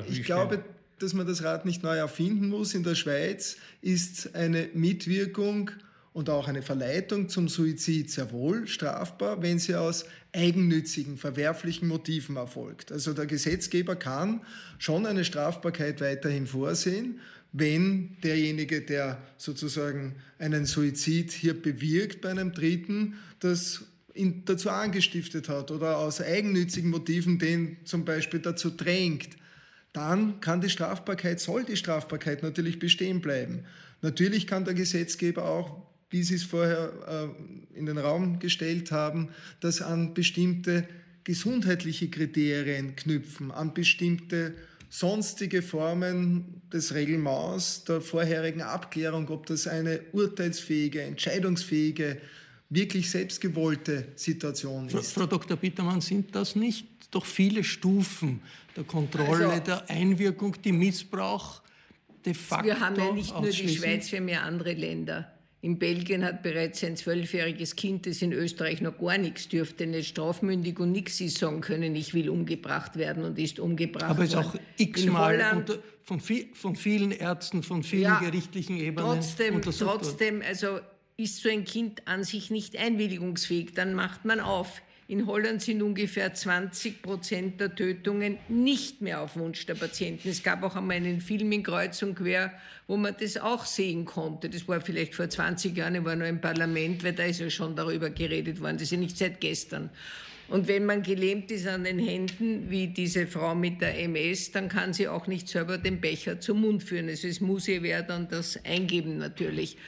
ich 0.08 0.24
glaube, 0.24 0.64
dass 0.98 1.14
man 1.14 1.26
das 1.26 1.42
Rad 1.44 1.64
nicht 1.64 1.82
neu 1.82 1.96
erfinden 1.96 2.48
muss. 2.48 2.74
In 2.74 2.82
der 2.82 2.94
Schweiz 2.94 3.56
ist 3.82 4.34
eine 4.34 4.68
Mitwirkung 4.74 5.70
und 6.12 6.28
auch 6.30 6.48
eine 6.48 6.62
Verleitung 6.62 7.28
zum 7.28 7.48
Suizid 7.48 8.10
sehr 8.10 8.32
wohl 8.32 8.66
strafbar, 8.66 9.40
wenn 9.40 9.60
sie 9.60 9.76
aus 9.76 10.04
eigennützigen, 10.32 11.16
verwerflichen 11.16 11.86
Motiven 11.86 12.36
erfolgt. 12.36 12.90
Also 12.90 13.12
der 13.12 13.26
Gesetzgeber 13.26 13.94
kann 13.94 14.40
schon 14.78 15.06
eine 15.06 15.24
Strafbarkeit 15.24 16.00
weiterhin 16.00 16.46
vorsehen 16.46 17.20
wenn 17.52 18.16
derjenige, 18.22 18.82
der 18.82 19.22
sozusagen 19.36 20.16
einen 20.38 20.66
Suizid 20.66 21.32
hier 21.32 21.54
bewirkt 21.54 22.20
bei 22.20 22.30
einem 22.30 22.52
Dritten, 22.52 23.14
das 23.40 23.84
ihn 24.14 24.42
dazu 24.44 24.70
angestiftet 24.70 25.48
hat 25.48 25.70
oder 25.70 25.98
aus 25.98 26.20
eigennützigen 26.20 26.90
Motiven 26.90 27.38
den 27.38 27.78
zum 27.84 28.04
Beispiel 28.04 28.40
dazu 28.40 28.70
drängt, 28.70 29.30
dann 29.92 30.40
kann 30.40 30.60
die 30.60 30.68
Strafbarkeit, 30.68 31.40
soll 31.40 31.64
die 31.64 31.76
Strafbarkeit 31.76 32.42
natürlich 32.42 32.78
bestehen 32.78 33.20
bleiben. 33.20 33.64
Natürlich 34.02 34.46
kann 34.46 34.64
der 34.64 34.74
Gesetzgeber 34.74 35.44
auch, 35.44 35.82
wie 36.10 36.22
Sie 36.22 36.34
es 36.34 36.44
vorher 36.44 37.34
äh, 37.74 37.78
in 37.78 37.86
den 37.86 37.98
Raum 37.98 38.38
gestellt 38.38 38.92
haben, 38.92 39.30
das 39.60 39.82
an 39.82 40.14
bestimmte 40.14 40.86
gesundheitliche 41.24 42.08
Kriterien 42.08 42.96
knüpfen, 42.96 43.50
an 43.50 43.74
bestimmte 43.74 44.54
sonstige 44.88 45.62
Formen 45.62 46.62
des 46.72 46.94
Regelmaß 46.94 47.84
der 47.84 48.00
vorherigen 48.00 48.62
Abklärung, 48.62 49.28
ob 49.28 49.46
das 49.46 49.66
eine 49.66 50.00
urteilsfähige, 50.12 51.02
entscheidungsfähige, 51.02 52.20
wirklich 52.70 53.10
selbstgewollte 53.10 54.08
Situation 54.14 54.88
ist. 54.88 55.12
Frau 55.12 55.26
Dr. 55.26 55.56
Bittermann, 55.56 56.00
sind 56.00 56.34
das 56.34 56.56
nicht 56.56 56.86
doch 57.10 57.24
viele 57.24 57.64
Stufen 57.64 58.42
der 58.76 58.84
Kontrolle, 58.84 59.48
also, 59.48 59.64
der 59.64 59.90
Einwirkung, 59.90 60.54
die 60.62 60.72
Missbrauch 60.72 61.62
de 62.24 62.34
facto 62.34 62.66
Wir 62.66 62.80
haben 62.80 62.96
ja 62.96 63.12
nicht 63.12 63.34
nur 63.34 63.50
die 63.50 63.68
Schweiz, 63.68 64.12
wir 64.12 64.18
haben 64.18 64.28
ja 64.28 64.42
andere 64.42 64.74
Länder. 64.74 65.32
In 65.60 65.78
Belgien 65.78 66.24
hat 66.24 66.44
bereits 66.44 66.84
ein 66.84 66.96
zwölfjähriges 66.96 67.74
Kind, 67.74 68.06
das 68.06 68.22
in 68.22 68.32
Österreich 68.32 68.80
noch 68.80 68.96
gar 68.96 69.18
nichts 69.18 69.48
dürfte, 69.48 69.88
nicht 69.88 70.10
strafmündig 70.10 70.78
und 70.78 70.92
nichts 70.92 71.20
ist 71.20 71.38
sagen 71.38 71.60
können, 71.60 71.96
ich 71.96 72.14
will 72.14 72.30
umgebracht 72.30 72.96
werden 72.96 73.24
und 73.24 73.38
ist 73.38 73.58
umgebracht 73.58 74.04
Aber 74.04 74.22
es 74.22 74.30
ist 74.30 74.36
auch 74.36 74.54
x-mal 74.76 75.64
von, 76.04 76.20
von, 76.54 76.76
vielen 76.76 77.10
Ärzten, 77.10 77.64
von 77.64 77.82
vielen 77.82 78.02
ja, 78.02 78.20
gerichtlichen 78.20 78.76
Ebenen 78.76 79.20
trotzdem, 79.20 79.60
trotzdem, 79.60 80.42
also 80.46 80.78
ist 81.16 81.42
so 81.42 81.48
ein 81.48 81.64
Kind 81.64 82.06
an 82.06 82.22
sich 82.22 82.50
nicht 82.50 82.76
einwilligungsfähig, 82.76 83.74
dann 83.74 83.94
macht 83.94 84.24
man 84.24 84.38
auf. 84.38 84.80
In 85.10 85.26
Holland 85.26 85.62
sind 85.62 85.80
ungefähr 85.80 86.34
20 86.34 87.00
Prozent 87.00 87.62
der 87.62 87.74
Tötungen 87.74 88.36
nicht 88.50 89.00
mehr 89.00 89.22
auf 89.22 89.36
Wunsch 89.36 89.64
der 89.64 89.74
Patienten. 89.74 90.28
Es 90.28 90.42
gab 90.42 90.62
auch 90.62 90.76
einmal 90.76 90.96
einen 90.96 91.22
Film 91.22 91.50
in 91.50 91.62
Kreuz 91.62 92.02
und 92.02 92.14
Quer, 92.14 92.52
wo 92.86 92.98
man 92.98 93.16
das 93.18 93.38
auch 93.38 93.64
sehen 93.64 94.04
konnte. 94.04 94.50
Das 94.50 94.68
war 94.68 94.82
vielleicht 94.82 95.14
vor 95.14 95.26
20 95.26 95.74
Jahren, 95.74 95.94
ich 95.94 96.04
war 96.04 96.14
noch 96.14 96.26
im 96.26 96.42
Parlament, 96.42 97.02
weil 97.04 97.14
da 97.14 97.22
ist 97.22 97.40
ja 97.40 97.48
schon 97.48 97.74
darüber 97.74 98.10
geredet 98.10 98.60
worden. 98.60 98.74
Das 98.74 98.82
ist 98.82 98.92
ja 98.92 98.98
nicht 98.98 99.16
seit 99.16 99.40
gestern. 99.40 99.88
Und 100.48 100.68
wenn 100.68 100.84
man 100.84 101.02
gelähmt 101.02 101.50
ist 101.50 101.66
an 101.66 101.84
den 101.84 101.98
Händen, 101.98 102.68
wie 102.68 102.88
diese 102.88 103.26
Frau 103.26 103.54
mit 103.54 103.80
der 103.80 103.98
MS, 103.98 104.52
dann 104.52 104.68
kann 104.68 104.92
sie 104.92 105.08
auch 105.08 105.26
nicht 105.26 105.48
selber 105.48 105.78
den 105.78 106.02
Becher 106.02 106.38
zum 106.38 106.60
Mund 106.60 106.82
führen. 106.82 107.08
Also 107.08 107.28
es 107.28 107.40
muss 107.40 107.66
ihr 107.66 107.82
wer 107.82 108.02
dann 108.02 108.28
das 108.28 108.62
eingeben 108.62 109.16
natürlich. 109.16 109.78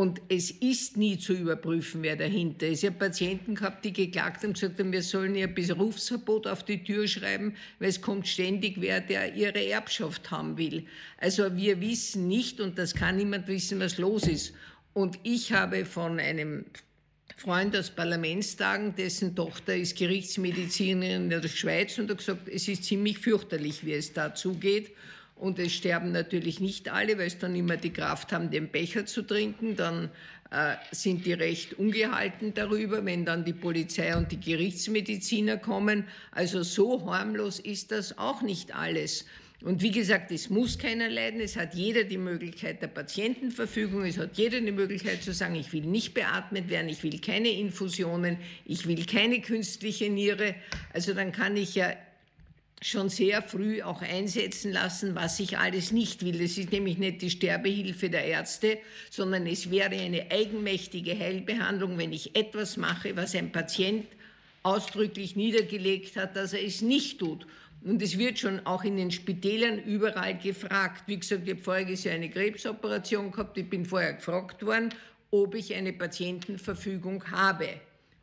Und 0.00 0.22
es 0.30 0.50
ist 0.50 0.96
nie 0.96 1.18
zu 1.18 1.34
überprüfen, 1.34 2.02
wer 2.02 2.16
dahinter 2.16 2.68
ist. 2.68 2.82
Ich 2.82 2.88
habe 2.88 2.98
Patienten 2.98 3.54
gehabt, 3.54 3.84
die 3.84 3.92
geklagt 3.92 4.42
haben, 4.42 4.54
gesagt 4.54 4.78
haben, 4.78 4.92
wir 4.92 5.02
sollen 5.02 5.34
ihr 5.34 5.46
Berufsverbot 5.46 6.46
auf 6.46 6.64
die 6.64 6.82
Tür 6.82 7.06
schreiben, 7.06 7.54
weil 7.78 7.90
es 7.90 8.00
kommt 8.00 8.26
ständig 8.26 8.80
wer, 8.80 9.02
der 9.02 9.34
ihre 9.34 9.62
Erbschaft 9.62 10.30
haben 10.30 10.56
will. 10.56 10.86
Also 11.18 11.54
wir 11.54 11.82
wissen 11.82 12.28
nicht, 12.28 12.62
und 12.62 12.78
das 12.78 12.94
kann 12.94 13.18
niemand 13.18 13.46
wissen, 13.46 13.78
was 13.78 13.98
los 13.98 14.26
ist. 14.26 14.54
Und 14.94 15.18
ich 15.22 15.52
habe 15.52 15.84
von 15.84 16.18
einem 16.18 16.64
Freund 17.36 17.76
aus 17.76 17.90
Parlamentstagen, 17.90 18.94
dessen 18.96 19.36
Tochter 19.36 19.76
ist 19.76 19.98
Gerichtsmedizinerin 19.98 21.24
in 21.24 21.28
der 21.28 21.46
Schweiz 21.46 21.98
und 21.98 22.08
hat 22.08 22.16
gesagt, 22.16 22.48
es 22.48 22.68
ist 22.68 22.84
ziemlich 22.84 23.18
fürchterlich, 23.18 23.84
wie 23.84 23.92
es 23.92 24.14
da 24.14 24.34
zugeht. 24.34 24.92
Und 25.40 25.58
es 25.58 25.72
sterben 25.72 26.12
natürlich 26.12 26.60
nicht 26.60 26.92
alle, 26.92 27.16
weil 27.16 27.28
es 27.28 27.38
dann 27.38 27.56
immer 27.56 27.78
die 27.78 27.94
Kraft 27.94 28.30
haben, 28.30 28.50
den 28.50 28.68
Becher 28.68 29.06
zu 29.06 29.22
trinken. 29.22 29.74
Dann 29.74 30.10
äh, 30.50 30.74
sind 30.90 31.24
die 31.24 31.32
recht 31.32 31.78
ungehalten 31.78 32.52
darüber, 32.52 33.04
wenn 33.06 33.24
dann 33.24 33.46
die 33.46 33.54
Polizei 33.54 34.14
und 34.14 34.30
die 34.30 34.38
Gerichtsmediziner 34.38 35.56
kommen. 35.56 36.04
Also 36.30 36.62
so 36.62 37.10
harmlos 37.10 37.58
ist 37.58 37.90
das 37.90 38.18
auch 38.18 38.42
nicht 38.42 38.76
alles. 38.76 39.24
Und 39.62 39.80
wie 39.80 39.90
gesagt, 39.90 40.30
es 40.30 40.50
muss 40.50 40.78
keiner 40.78 41.08
leiden. 41.08 41.40
Es 41.40 41.56
hat 41.56 41.74
jeder 41.74 42.04
die 42.04 42.18
Möglichkeit 42.18 42.82
der 42.82 42.88
Patientenverfügung. 42.88 44.04
Es 44.04 44.18
hat 44.18 44.36
jeder 44.36 44.60
die 44.60 44.72
Möglichkeit 44.72 45.22
zu 45.22 45.32
sagen, 45.32 45.54
ich 45.54 45.72
will 45.72 45.86
nicht 45.86 46.12
beatmet 46.12 46.68
werden, 46.68 46.88
ich 46.88 47.02
will 47.02 47.18
keine 47.18 47.48
Infusionen, 47.48 48.36
ich 48.66 48.86
will 48.86 49.06
keine 49.06 49.40
künstliche 49.40 50.10
Niere. 50.10 50.54
Also 50.92 51.14
dann 51.14 51.32
kann 51.32 51.56
ich 51.56 51.74
ja 51.74 51.94
schon 52.82 53.10
sehr 53.10 53.42
früh 53.42 53.82
auch 53.82 54.00
einsetzen 54.00 54.72
lassen, 54.72 55.14
was 55.14 55.38
ich 55.38 55.58
alles 55.58 55.92
nicht 55.92 56.24
will. 56.24 56.38
Das 56.40 56.56
ist 56.56 56.72
nämlich 56.72 56.96
nicht 56.96 57.20
die 57.20 57.30
Sterbehilfe 57.30 58.08
der 58.08 58.24
Ärzte, 58.24 58.78
sondern 59.10 59.46
es 59.46 59.70
wäre 59.70 59.94
eine 59.94 60.30
eigenmächtige 60.30 61.18
Heilbehandlung, 61.18 61.98
wenn 61.98 62.12
ich 62.12 62.34
etwas 62.34 62.78
mache, 62.78 63.16
was 63.16 63.34
ein 63.34 63.52
Patient 63.52 64.06
ausdrücklich 64.62 65.36
niedergelegt 65.36 66.16
hat, 66.16 66.36
dass 66.36 66.54
er 66.54 66.64
es 66.64 66.80
nicht 66.80 67.18
tut. 67.18 67.46
Und 67.82 68.02
es 68.02 68.18
wird 68.18 68.38
schon 68.38 68.64
auch 68.66 68.84
in 68.84 68.96
den 68.96 69.10
Spitälern 69.10 69.82
überall 69.84 70.36
gefragt. 70.36 71.04
Wie 71.06 71.18
gesagt, 71.18 71.42
ich 71.44 71.54
habe 71.54 71.62
voriges 71.62 72.04
Jahr 72.04 72.14
eine 72.14 72.30
Krebsoperation 72.30 73.30
gehabt. 73.30 73.56
Ich 73.56 73.68
bin 73.68 73.86
vorher 73.86 74.14
gefragt 74.14 74.64
worden, 74.64 74.90
ob 75.30 75.54
ich 75.54 75.74
eine 75.74 75.92
Patientenverfügung 75.92 77.24
habe 77.30 77.80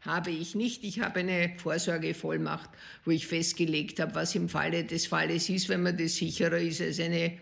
habe 0.08 0.32
ich 0.32 0.56
nicht. 0.56 0.84
Ich 0.84 1.02
habe 1.02 1.20
eine 1.20 1.54
Vorsorgevollmacht, 1.58 2.70
wo 3.06 3.12
ich 3.12 3.28
festgelegt 3.28 4.00
habe, 4.00 4.16
was 4.16 4.34
im 4.36 4.50
Falle 4.50 4.84
des 4.84 5.06
Falles 5.06 5.50
ist, 5.50 5.70
wenn 5.70 5.84
man 5.84 5.98
das 5.98 6.16
sicherer 6.16 6.58
ist 6.58 6.82
als 6.82 7.00
eine, 7.00 7.34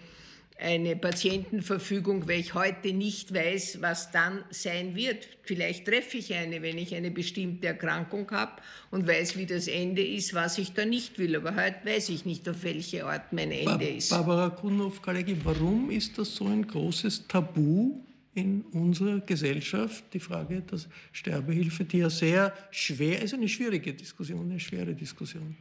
eine 0.60 0.96
Patientenverfügung, 0.96 2.28
weil 2.28 2.40
ich 2.40 2.54
heute 2.54 2.92
nicht 2.92 3.34
weiß, 3.34 3.82
was 3.82 4.12
dann 4.12 4.44
sein 4.50 4.96
wird. 4.96 5.28
Vielleicht 5.44 5.86
treffe 5.86 6.18
ich 6.18 6.34
eine, 6.34 6.62
wenn 6.62 6.78
ich 6.78 6.96
eine 6.96 7.12
bestimmte 7.12 7.68
Erkrankung 7.68 8.30
habe 8.32 8.62
und 8.92 9.08
weiß, 9.08 9.38
wie 9.38 9.46
das 9.46 9.68
Ende 9.68 10.06
ist, 10.06 10.34
was 10.34 10.58
ich 10.58 10.74
da 10.74 10.86
nicht 10.86 11.20
will. 11.20 11.36
Aber 11.36 11.56
heute 11.56 11.86
weiß 11.86 12.10
ich 12.10 12.26
nicht, 12.26 12.50
auf 12.50 12.64
welche 12.64 13.06
Art 13.06 13.32
mein 13.32 13.52
Ende 13.52 13.86
ist. 13.86 14.10
Barbara 14.10 14.50
Kunhoff-Kalegi, 14.50 15.38
warum 15.44 15.92
ist 15.92 16.18
das 16.18 16.36
so 16.36 16.46
ein 16.48 16.66
großes 16.66 17.28
Tabu 17.28 18.02
in 18.36 18.62
unserer 18.74 19.22
Gesellschaft, 19.22 20.04
die 20.14 20.20
Frage 20.20 20.62
der 20.62 20.80
Sterbehilfe, 21.14 21.86
die 21.86 22.00
ja 22.00 22.10
sehr 22.10 22.54
schwer 22.70 23.22
ist, 23.22 23.34
eine 23.34 23.48
schwierige 23.48 23.94
Diskussion, 23.94 24.52
eine 24.52 24.60
schwere 24.60 24.94
Diskussion. 24.94 25.56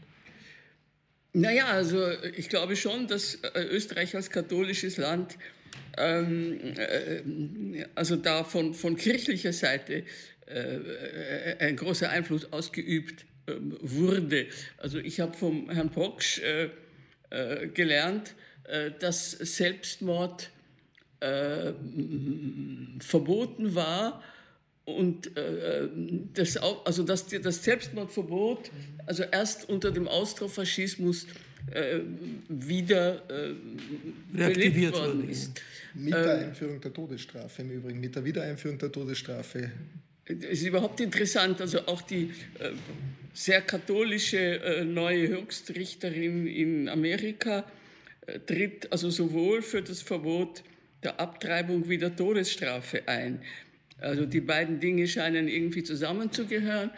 Naja, 1.33 1.67
also 1.67 2.07
ich 2.37 2.49
glaube 2.49 2.77
schon, 2.77 3.07
dass 3.07 3.37
äh, 3.37 3.65
Österreich 3.71 4.15
als 4.15 4.31
katholisches 4.31 4.99
Land 4.99 5.37
ähm, 5.97 6.59
äh, 6.77 7.87
also 7.95 8.17
da 8.17 8.45
von, 8.45 8.75
von 8.75 8.97
kirchlicher 8.97 9.53
Seite 9.53 10.05
äh, 10.47 11.57
ein 11.59 11.77
großer 11.77 12.11
Einfluss 12.11 12.53
ausgeübt 12.53 13.25
äh, 13.47 13.55
wurde. 13.81 14.47
Also 14.79 14.99
ich 14.99 15.21
habe 15.21 15.37
vom 15.37 15.71
Herrn 15.71 15.91
Proksch 15.91 16.41
äh, 16.41 16.71
äh, 17.31 17.69
gelernt, 17.69 18.35
dass 18.99 19.33
Selbstmord 19.33 20.49
äh, 21.21 21.73
verboten 23.01 23.75
war 23.75 24.23
und 24.85 25.37
äh, 25.37 25.89
das, 26.35 26.57
auch, 26.59 26.85
also 26.85 27.03
dass 27.03 27.27
das 27.27 27.65
Selbstmordverbot 27.65 28.71
also 29.07 29.23
erst 29.23 29.69
unter 29.69 29.91
dem 29.91 30.09
Austrofaschismus 30.09 31.27
äh, 31.73 32.01
wieder 32.49 33.23
äh, 33.31 33.55
reaktiviert 34.37 34.95
worden 34.95 35.29
ist. 35.31 35.63
Mit 35.95 36.13
der 36.13 36.41
ähm, 36.41 36.49
Einführung 36.49 36.81
der 36.81 36.93
Todesstrafe 36.93 37.63
im 37.63 37.71
Übrigen, 37.71 38.01
mit 38.01 38.15
der 38.15 38.25
Wiedereinführung 38.25 38.77
der 38.79 38.93
Todesstrafe. 38.93 39.71
Es 40.27 40.61
ist 40.61 40.67
überhaupt 40.67 41.01
interessant, 41.01 41.61
also 41.61 41.87
auch 41.87 42.03
die 42.03 42.31
äh, 42.59 42.71
sehr 43.33 43.63
katholische 43.63 44.39
äh, 44.39 44.85
neue 44.85 45.29
Höchstrichterin 45.29 46.47
in 46.47 46.89
Amerika 46.89 47.65
äh, 48.27 48.39
tritt 48.41 48.91
also 48.93 49.11
sowohl 49.11 49.63
für 49.63 49.83
das 49.83 50.03
Verbot 50.03 50.63
der 51.05 51.21
Abtreibung 51.21 51.89
wie 51.89 51.99
der 51.99 52.15
Todesstrafe 52.17 53.07
ein. 53.07 53.41
Also 53.99 54.27
die 54.27 54.41
beiden 54.41 54.81
Dinge 54.81 55.07
scheinen 55.07 55.49
irgendwie 55.49 55.83
zusammenzugehören. 55.83 56.91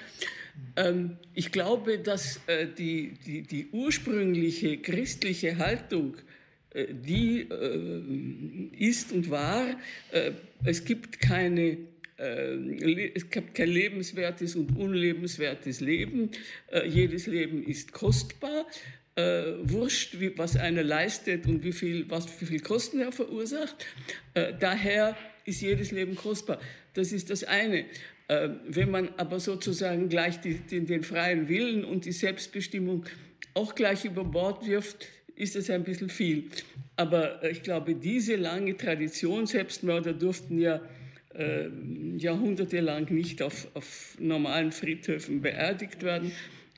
Ähm, 0.76 1.18
ich 1.34 1.52
glaube, 1.52 1.98
dass 1.98 2.40
äh, 2.46 2.66
die, 2.66 3.14
die, 3.26 3.42
die 3.42 3.68
ursprüngliche 3.72 4.78
christliche 4.78 5.58
Haltung, 5.58 6.16
äh, 6.70 6.86
die 6.92 7.42
äh, 7.42 8.84
ist 8.84 9.12
und 9.12 9.30
war, 9.30 9.66
äh, 10.12 10.32
es 10.64 10.84
gibt 10.84 11.20
keine 11.20 11.78
äh, 12.18 13.12
es 13.14 13.28
gibt 13.28 13.54
kein 13.54 13.68
lebenswertes 13.68 14.56
und 14.56 14.76
unlebenswertes 14.76 15.80
Leben. 15.80 16.30
Äh, 16.72 16.88
jedes 16.88 17.26
Leben 17.26 17.62
ist 17.62 17.92
kostbar 17.92 18.66
äh, 19.16 19.54
wurscht, 19.62 20.20
wie, 20.20 20.36
was 20.38 20.56
einer 20.56 20.82
leistet 20.82 21.46
und 21.46 21.64
wie 21.64 21.72
viel, 21.72 22.08
was, 22.10 22.40
wie 22.40 22.46
viel 22.46 22.60
Kosten 22.60 23.00
er 23.00 23.12
verursacht. 23.12 23.86
Äh, 24.34 24.52
daher 24.60 25.16
ist 25.44 25.60
jedes 25.62 25.90
Leben 25.90 26.16
kostbar. 26.16 26.60
Das 26.94 27.12
ist 27.12 27.30
das 27.30 27.44
eine. 27.44 27.86
Äh, 28.28 28.50
wenn 28.68 28.90
man 28.90 29.08
aber 29.16 29.40
sozusagen 29.40 30.08
gleich 30.08 30.40
die, 30.40 30.54
den, 30.54 30.86
den 30.86 31.02
freien 31.02 31.48
Willen 31.48 31.84
und 31.84 32.04
die 32.04 32.12
Selbstbestimmung 32.12 33.04
auch 33.54 33.74
gleich 33.74 34.04
über 34.04 34.24
Bord 34.24 34.66
wirft, 34.66 35.08
ist 35.34 35.56
es 35.56 35.70
ein 35.70 35.84
bisschen 35.84 36.10
viel. 36.10 36.44
Aber 36.96 37.42
ich 37.48 37.62
glaube, 37.62 37.94
diese 37.94 38.36
lange 38.36 38.76
Tradition, 38.76 39.46
Selbstmörder 39.46 40.12
durften 40.12 40.58
ja 40.58 40.80
äh, 41.34 41.68
jahrhundertelang 42.16 43.12
nicht 43.12 43.42
auf, 43.42 43.68
auf 43.74 44.16
normalen 44.18 44.72
Friedhöfen 44.72 45.42
beerdigt 45.42 46.02
werden, 46.02 46.32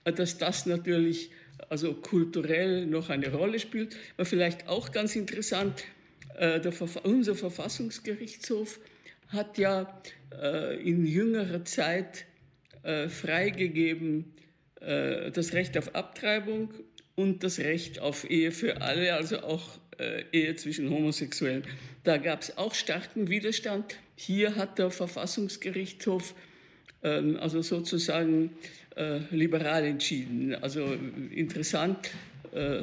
dass 0.05 0.39
das 0.39 0.67
natürlich 0.67 1.31
also 1.69 1.95
kulturell 1.95 2.87
noch 2.87 3.11
eine 3.11 3.33
Rolle 3.33 3.59
spielt. 3.59 3.97
Aber 4.17 4.25
vielleicht 4.27 4.69
auch 4.69 4.93
ganz 4.93 5.17
interessant, 5.17 5.85
äh, 6.37 6.61
der, 6.61 6.73
unser 7.05 7.35
Verfassungsgerichtshof 7.35 8.81
hat 9.29 9.59
ja 9.59 10.01
äh, 10.41 10.81
in 10.81 11.05
jüngerer 11.07 11.65
Zeit 11.65 12.25
äh, 12.83 13.09
freigegeben 13.09 14.35
das 14.81 15.55
Recht 15.55 15.77
auf 15.77 15.97
Abtreibung 15.97 16.73
und 17.17 17.43
das 17.43 17.59
Recht 17.59 17.99
auf 17.99 18.31
Ehe 18.31 18.53
für 18.53 18.81
alle, 18.81 19.15
also 19.15 19.41
auch 19.41 19.81
Ehe 20.31 20.55
zwischen 20.55 20.89
Homosexuellen. 20.89 21.65
Da 22.05 22.17
gab 22.17 22.43
es 22.43 22.57
auch 22.57 22.75
starken 22.75 23.29
Widerstand. 23.29 23.97
Hier 24.15 24.55
hat 24.55 24.79
der 24.79 24.93
Verfassungsgerichtshof 24.93 26.33
ähm, 27.03 27.37
also 27.41 27.63
sozusagen 27.63 28.51
äh, 28.99 29.21
liberal 29.31 29.85
entschieden. 29.85 30.57
Also 30.57 30.85
interessant, 31.31 32.11
äh, 32.53 32.81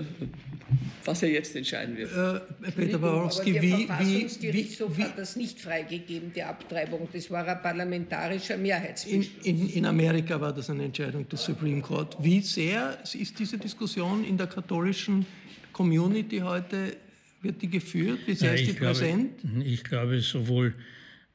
was 1.04 1.22
er 1.22 1.30
jetzt 1.30 1.56
entscheiden 1.56 1.98
wird. 1.98 2.12
Äh, 2.12 2.72
Peter 2.72 2.98
Borowski, 2.98 3.62
wie... 3.62 3.70
Der 3.70 3.80
Verfassungsgerichtshof 3.88 4.94
wie, 4.94 4.98
wie, 4.98 5.04
hat 5.04 5.18
das 5.18 5.36
nicht 5.36 5.60
freigegeben, 5.60 6.32
die 6.34 6.42
Abtreibung. 6.42 7.08
Das 7.12 7.30
war 7.30 7.46
ein 7.46 7.62
parlamentarischer 7.62 8.58
Mehrheitsbeschluss. 8.58 9.28
In, 9.44 9.60
in, 9.60 9.70
in, 9.70 9.86
Amerika 9.86 10.40
war 10.40 10.54
das 10.54 10.70
eine 10.70 10.86
Entscheidung 10.86 11.28
des 11.28 11.44
Supreme 11.44 11.82
Court. 11.82 12.16
Wie 12.22 12.40
sehr 12.40 12.98
ist 13.14 13.38
diese 13.38 13.58
Diskussion 13.58 14.24
in 14.24 14.38
der 14.38 14.48
katholischen 14.48 15.26
Community 15.74 16.40
heute, 16.40 16.96
wird 17.42 17.62
die 17.62 17.70
geführt? 17.70 18.20
Wie 18.26 18.36
sehr 18.36 18.56
ja, 18.56 18.56
ist 18.56 18.70
die 18.70 18.74
glaube, 18.74 18.98
präsent? 18.98 19.32
Ich 19.66 19.84
glaube, 19.84 20.22
sowohl 20.22 20.74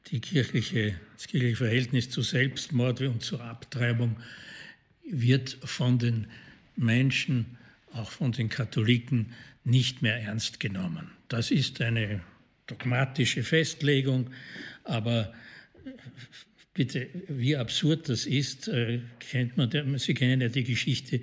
die 0.07 0.19
kirchliche, 0.19 0.95
das 1.15 1.27
kirchliche 1.27 1.55
Verhältnis 1.55 2.09
zu 2.09 2.23
Selbstmord 2.23 3.01
und 3.01 3.21
zur 3.21 3.41
Abtreibung 3.41 4.15
wird 5.03 5.57
von 5.63 5.99
den 5.99 6.27
Menschen, 6.75 7.57
auch 7.93 8.11
von 8.11 8.31
den 8.31 8.49
Katholiken, 8.49 9.33
nicht 9.63 10.01
mehr 10.01 10.19
ernst 10.19 10.59
genommen. 10.59 11.11
Das 11.27 11.51
ist 11.51 11.81
eine 11.81 12.21
dogmatische 12.67 13.43
Festlegung, 13.43 14.29
aber 14.83 15.33
bitte, 16.73 17.09
wie 17.27 17.55
absurd 17.55 18.09
das 18.09 18.25
ist, 18.25 18.67
äh, 18.67 19.01
kennt 19.19 19.57
man, 19.57 19.69
Sie 19.97 20.13
kennen 20.13 20.41
ja 20.41 20.47
die 20.47 20.63
Geschichte, 20.63 21.21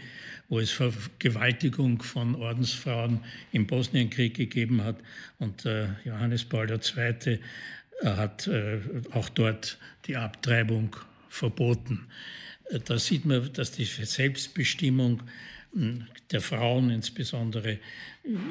wo 0.48 0.60
es 0.60 0.70
Vergewaltigung 0.70 2.02
von 2.02 2.34
Ordensfrauen 2.34 3.20
im 3.52 3.66
Bosnienkrieg 3.66 4.34
gegeben 4.34 4.84
hat 4.84 4.98
und 5.38 5.64
äh, 5.64 5.88
Johannes 6.04 6.44
Paul 6.44 6.70
II. 6.70 7.38
hat 8.04 8.46
äh, 8.46 8.80
auch 9.12 9.28
dort 9.28 9.78
die 10.06 10.16
Abtreibung 10.16 10.96
verboten. 11.28 12.06
Da 12.84 12.98
sieht 12.98 13.24
man, 13.24 13.52
dass 13.52 13.72
die 13.72 13.84
Selbstbestimmung 13.84 15.22
hm, 15.72 16.06
der 16.30 16.40
Frauen 16.40 16.90
insbesondere 16.90 17.78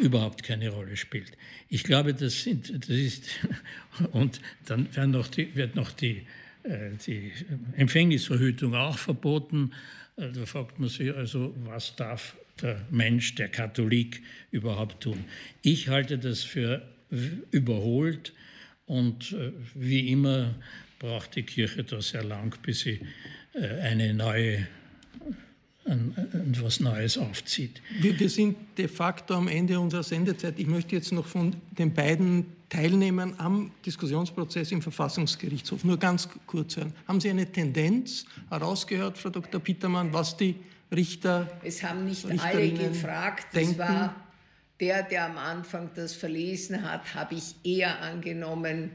überhaupt 0.01 0.43
keine 0.43 0.69
Rolle 0.69 0.97
spielt. 0.97 1.31
Ich 1.69 1.83
glaube, 1.83 2.13
das, 2.13 2.43
sind, 2.43 2.69
das 2.69 2.89
ist, 2.89 3.29
und 4.11 4.39
dann 4.65 4.87
wird 4.95 5.09
noch 5.09 5.27
die, 5.27 5.55
wird 5.55 5.75
noch 5.75 5.91
die, 5.91 6.25
äh, 6.63 6.91
die 7.05 7.31
Empfängnisverhütung 7.75 8.75
auch 8.75 8.97
verboten. 8.97 9.71
Äh, 10.15 10.31
da 10.31 10.45
fragt 10.45 10.79
man 10.79 10.89
sich 10.89 11.13
also, 11.13 11.55
was 11.65 11.95
darf 11.95 12.35
der 12.61 12.85
Mensch, 12.89 13.35
der 13.35 13.49
Katholik 13.49 14.23
überhaupt 14.51 15.03
tun? 15.03 15.25
Ich 15.61 15.89
halte 15.89 16.17
das 16.17 16.43
für 16.43 16.81
überholt 17.51 18.33
und 18.85 19.33
äh, 19.33 19.51
wie 19.75 20.09
immer 20.09 20.55
braucht 20.99 21.35
die 21.35 21.43
Kirche 21.43 21.83
da 21.83 22.01
sehr 22.01 22.23
lang, 22.23 22.55
bis 22.63 22.81
sie 22.81 22.99
eine 23.83 24.13
neue 24.13 24.67
etwas 25.85 26.79
Neues 26.81 27.17
aufzieht. 27.17 27.81
Wir, 28.01 28.19
wir, 28.19 28.29
sind 28.29 28.57
de 28.77 28.87
facto 28.87 29.35
am 29.35 29.47
Ende 29.47 29.79
unserer 29.79 30.03
Sendezeit. 30.03 30.55
Ich 30.57 30.67
möchte 30.67 30.95
jetzt 30.95 31.13
noch 31.13 31.25
von 31.25 31.55
den 31.71 31.93
beiden 31.93 32.45
Teilnehmern 32.69 33.33
am 33.37 33.71
Diskussionsprozess 33.85 34.73
im 34.73 34.81
Verfassungsgerichtshof 34.81 35.85
nur 35.85 35.97
ganz 35.97 36.27
kurz 36.45 36.75
hören. 36.75 36.93
Haben 37.07 37.21
Sie 37.21 37.29
eine 37.29 37.49
Tendenz 37.49 38.25
herausgehört, 38.49 39.17
Frau 39.17 39.29
Dr. 39.29 39.61
Petermann, 39.61 40.11
was 40.11 40.35
die 40.35 40.55
Richter. 40.93 41.49
Es 41.63 41.81
haben 41.81 42.03
nicht 42.05 42.25
alle 42.25 42.71
gefragt. 42.71 43.55
Denken? 43.55 43.71
Es 43.71 43.77
war 43.77 44.15
der, 44.81 45.03
der 45.03 45.25
am 45.25 45.37
Anfang 45.37 45.89
das 45.95 46.13
verlesen 46.13 46.83
hat, 46.83 47.15
habe 47.15 47.35
ich 47.35 47.55
eher 47.63 48.01
angenommen, 48.01 48.91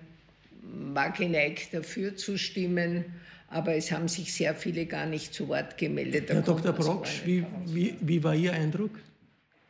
war 0.62 1.10
geneigt 1.10 1.72
dafür 1.72 2.16
zu 2.16 2.36
stimmen 2.36 3.06
aber 3.52 3.74
es 3.74 3.92
haben 3.92 4.08
sich 4.08 4.32
sehr 4.32 4.54
viele 4.54 4.86
gar 4.86 5.06
nicht 5.06 5.34
zu 5.34 5.48
Wort 5.48 5.76
gemeldet. 5.76 6.30
Herr 6.30 6.42
Dr. 6.42 6.72
Brocksch, 6.72 7.22
wie, 7.24 7.44
wie, 7.66 7.94
wie 8.00 8.22
war 8.24 8.34
Ihr 8.34 8.52
Eindruck? 8.52 8.90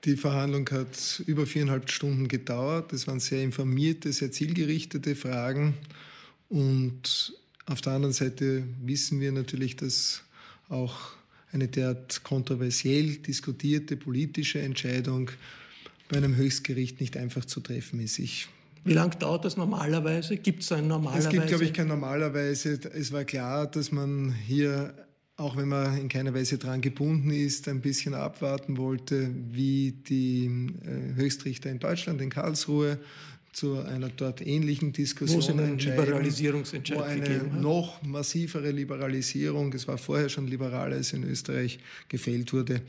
Die 0.05 0.17
Verhandlung 0.17 0.69
hat 0.71 1.23
über 1.27 1.47
viereinhalb 1.47 1.91
Stunden 1.91 2.27
gedauert. 2.29 2.93
Es 2.93 3.07
waren 3.07 3.21
sehr 3.21 3.43
informierte, 3.43 4.13
sehr 4.13 4.33
zielgerichtete 4.33 5.15
Fragen. 5.15 5.75
Und 6.49 7.35
auf 7.67 7.81
der 7.81 7.93
anderen 7.93 8.13
Seite 8.13 8.65
wissen 8.85 9.21
wir 9.21 9.31
natürlich, 9.31 9.77
dass 9.77 10.25
auch 10.69 11.13
eine 11.53 11.69
derart 11.69 12.25
kontroversiell 12.25 13.17
diskutierte 13.17 13.97
politische 13.97 14.61
Entscheidung 14.61 15.31
bei 16.09 16.17
einem 16.17 16.35
Höchstgericht 16.37 17.01
nicht 17.01 17.17
einfach 17.17 17.45
zu 17.45 17.61
treffen 17.61 18.01
ist. 18.01 18.19
Ich 18.19 18.49
wie 18.85 18.95
lange 18.95 19.17
dauert 19.17 19.45
das 19.45 19.57
normalerweise? 19.57 20.37
Gibt 20.37 20.63
es 20.63 20.73
ein 20.73 20.89
normalerweise? 20.89 21.29
Es 21.29 21.33
gibt, 21.33 21.47
glaube 21.47 21.65
ich, 21.65 21.73
kein 21.73 21.89
normalerweise. 21.89 22.79
Es 22.93 23.13
war 23.13 23.25
klar, 23.25 23.67
dass 23.67 23.93
man 23.93 24.33
hier, 24.33 24.95
auch 25.37 25.57
wenn 25.57 25.69
man 25.69 25.99
in 25.99 26.09
keiner 26.09 26.35
Weise 26.35 26.59
daran 26.59 26.81
gebunden 26.81 27.31
ist, 27.31 27.69
ein 27.69 27.81
bisschen 27.81 28.15
abwarten 28.15 28.77
wollte, 28.77 29.31
wie 29.51 29.93
die 29.93 30.47
äh, 30.85 31.15
Höchstrichter 31.15 31.71
in 31.71 31.79
Deutschland, 31.79 32.21
in 32.21 32.31
Karlsruhe, 32.31 32.99
zu 33.53 33.79
einer 33.81 34.09
dort 34.09 34.45
ähnlichen 34.45 34.93
Diskussion 34.93 35.43
wo 35.43 35.45
es 35.45 35.51
einen 35.51 35.79
Liberalisierungsentscheid 35.79 36.99
wo 36.99 37.03
eine 37.03 37.43
noch 37.61 38.03
massivere 38.03 38.71
Liberalisierung, 38.71 39.73
es 39.75 39.87
war 39.87 39.99
vorher 39.99 40.31
schon 40.31 40.47
liberal, 40.47 40.93
als 40.93 41.13
in 41.13 41.23
Österreich 41.23 41.79
gefällt 42.09 42.53
wurde. 42.55 42.81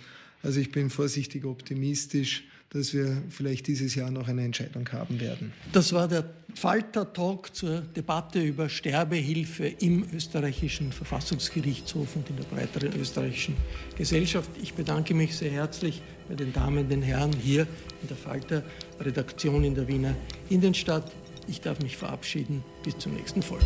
Also 0.41 0.61
ich 0.61 0.71
bin 0.71 0.89
vorsichtig 0.89 1.43
optimistisch, 1.43 2.45
dass 2.73 2.93
wir 2.93 3.21
vielleicht 3.29 3.67
dieses 3.67 3.93
Jahr 3.93 4.09
noch 4.09 4.27
eine 4.27 4.43
Entscheidung 4.43 4.91
haben 4.91 5.19
werden. 5.19 5.53
Das 5.71 5.93
war 5.93 6.07
der 6.07 6.25
Falter-Talk 6.55 7.55
zur 7.55 7.81
Debatte 7.81 8.41
über 8.41 8.67
Sterbehilfe 8.67 9.67
im 9.67 10.05
österreichischen 10.13 10.91
Verfassungsgerichtshof 10.91 12.15
und 12.15 12.29
in 12.29 12.37
der 12.37 12.43
breiteren 12.43 12.99
österreichischen 12.99 13.55
Gesellschaft. 13.95 14.49
Ich 14.61 14.73
bedanke 14.73 15.13
mich 15.13 15.35
sehr 15.35 15.51
herzlich 15.51 16.01
bei 16.27 16.35
den 16.35 16.51
Damen, 16.51 16.89
den 16.89 17.03
Herren 17.03 17.33
hier 17.33 17.67
in 18.01 18.07
der 18.07 18.17
Falter-Redaktion 18.17 19.63
in 19.63 19.75
der 19.75 19.87
Wiener 19.87 20.15
Innenstadt. 20.49 21.11
Ich 21.47 21.61
darf 21.61 21.79
mich 21.79 21.97
verabschieden. 21.97 22.63
Bis 22.83 22.97
zur 22.97 23.11
nächsten 23.11 23.41
Folge. 23.41 23.65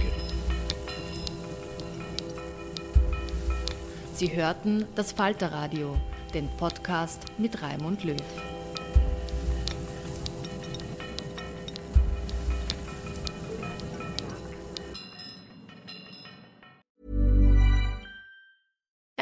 Sie 4.14 4.36
hörten 4.36 4.86
das 4.96 5.12
Falterradio, 5.12 5.96
den 6.34 6.50
Podcast 6.58 7.22
mit 7.38 7.62
Raimund 7.62 8.04
Löw. 8.04 8.18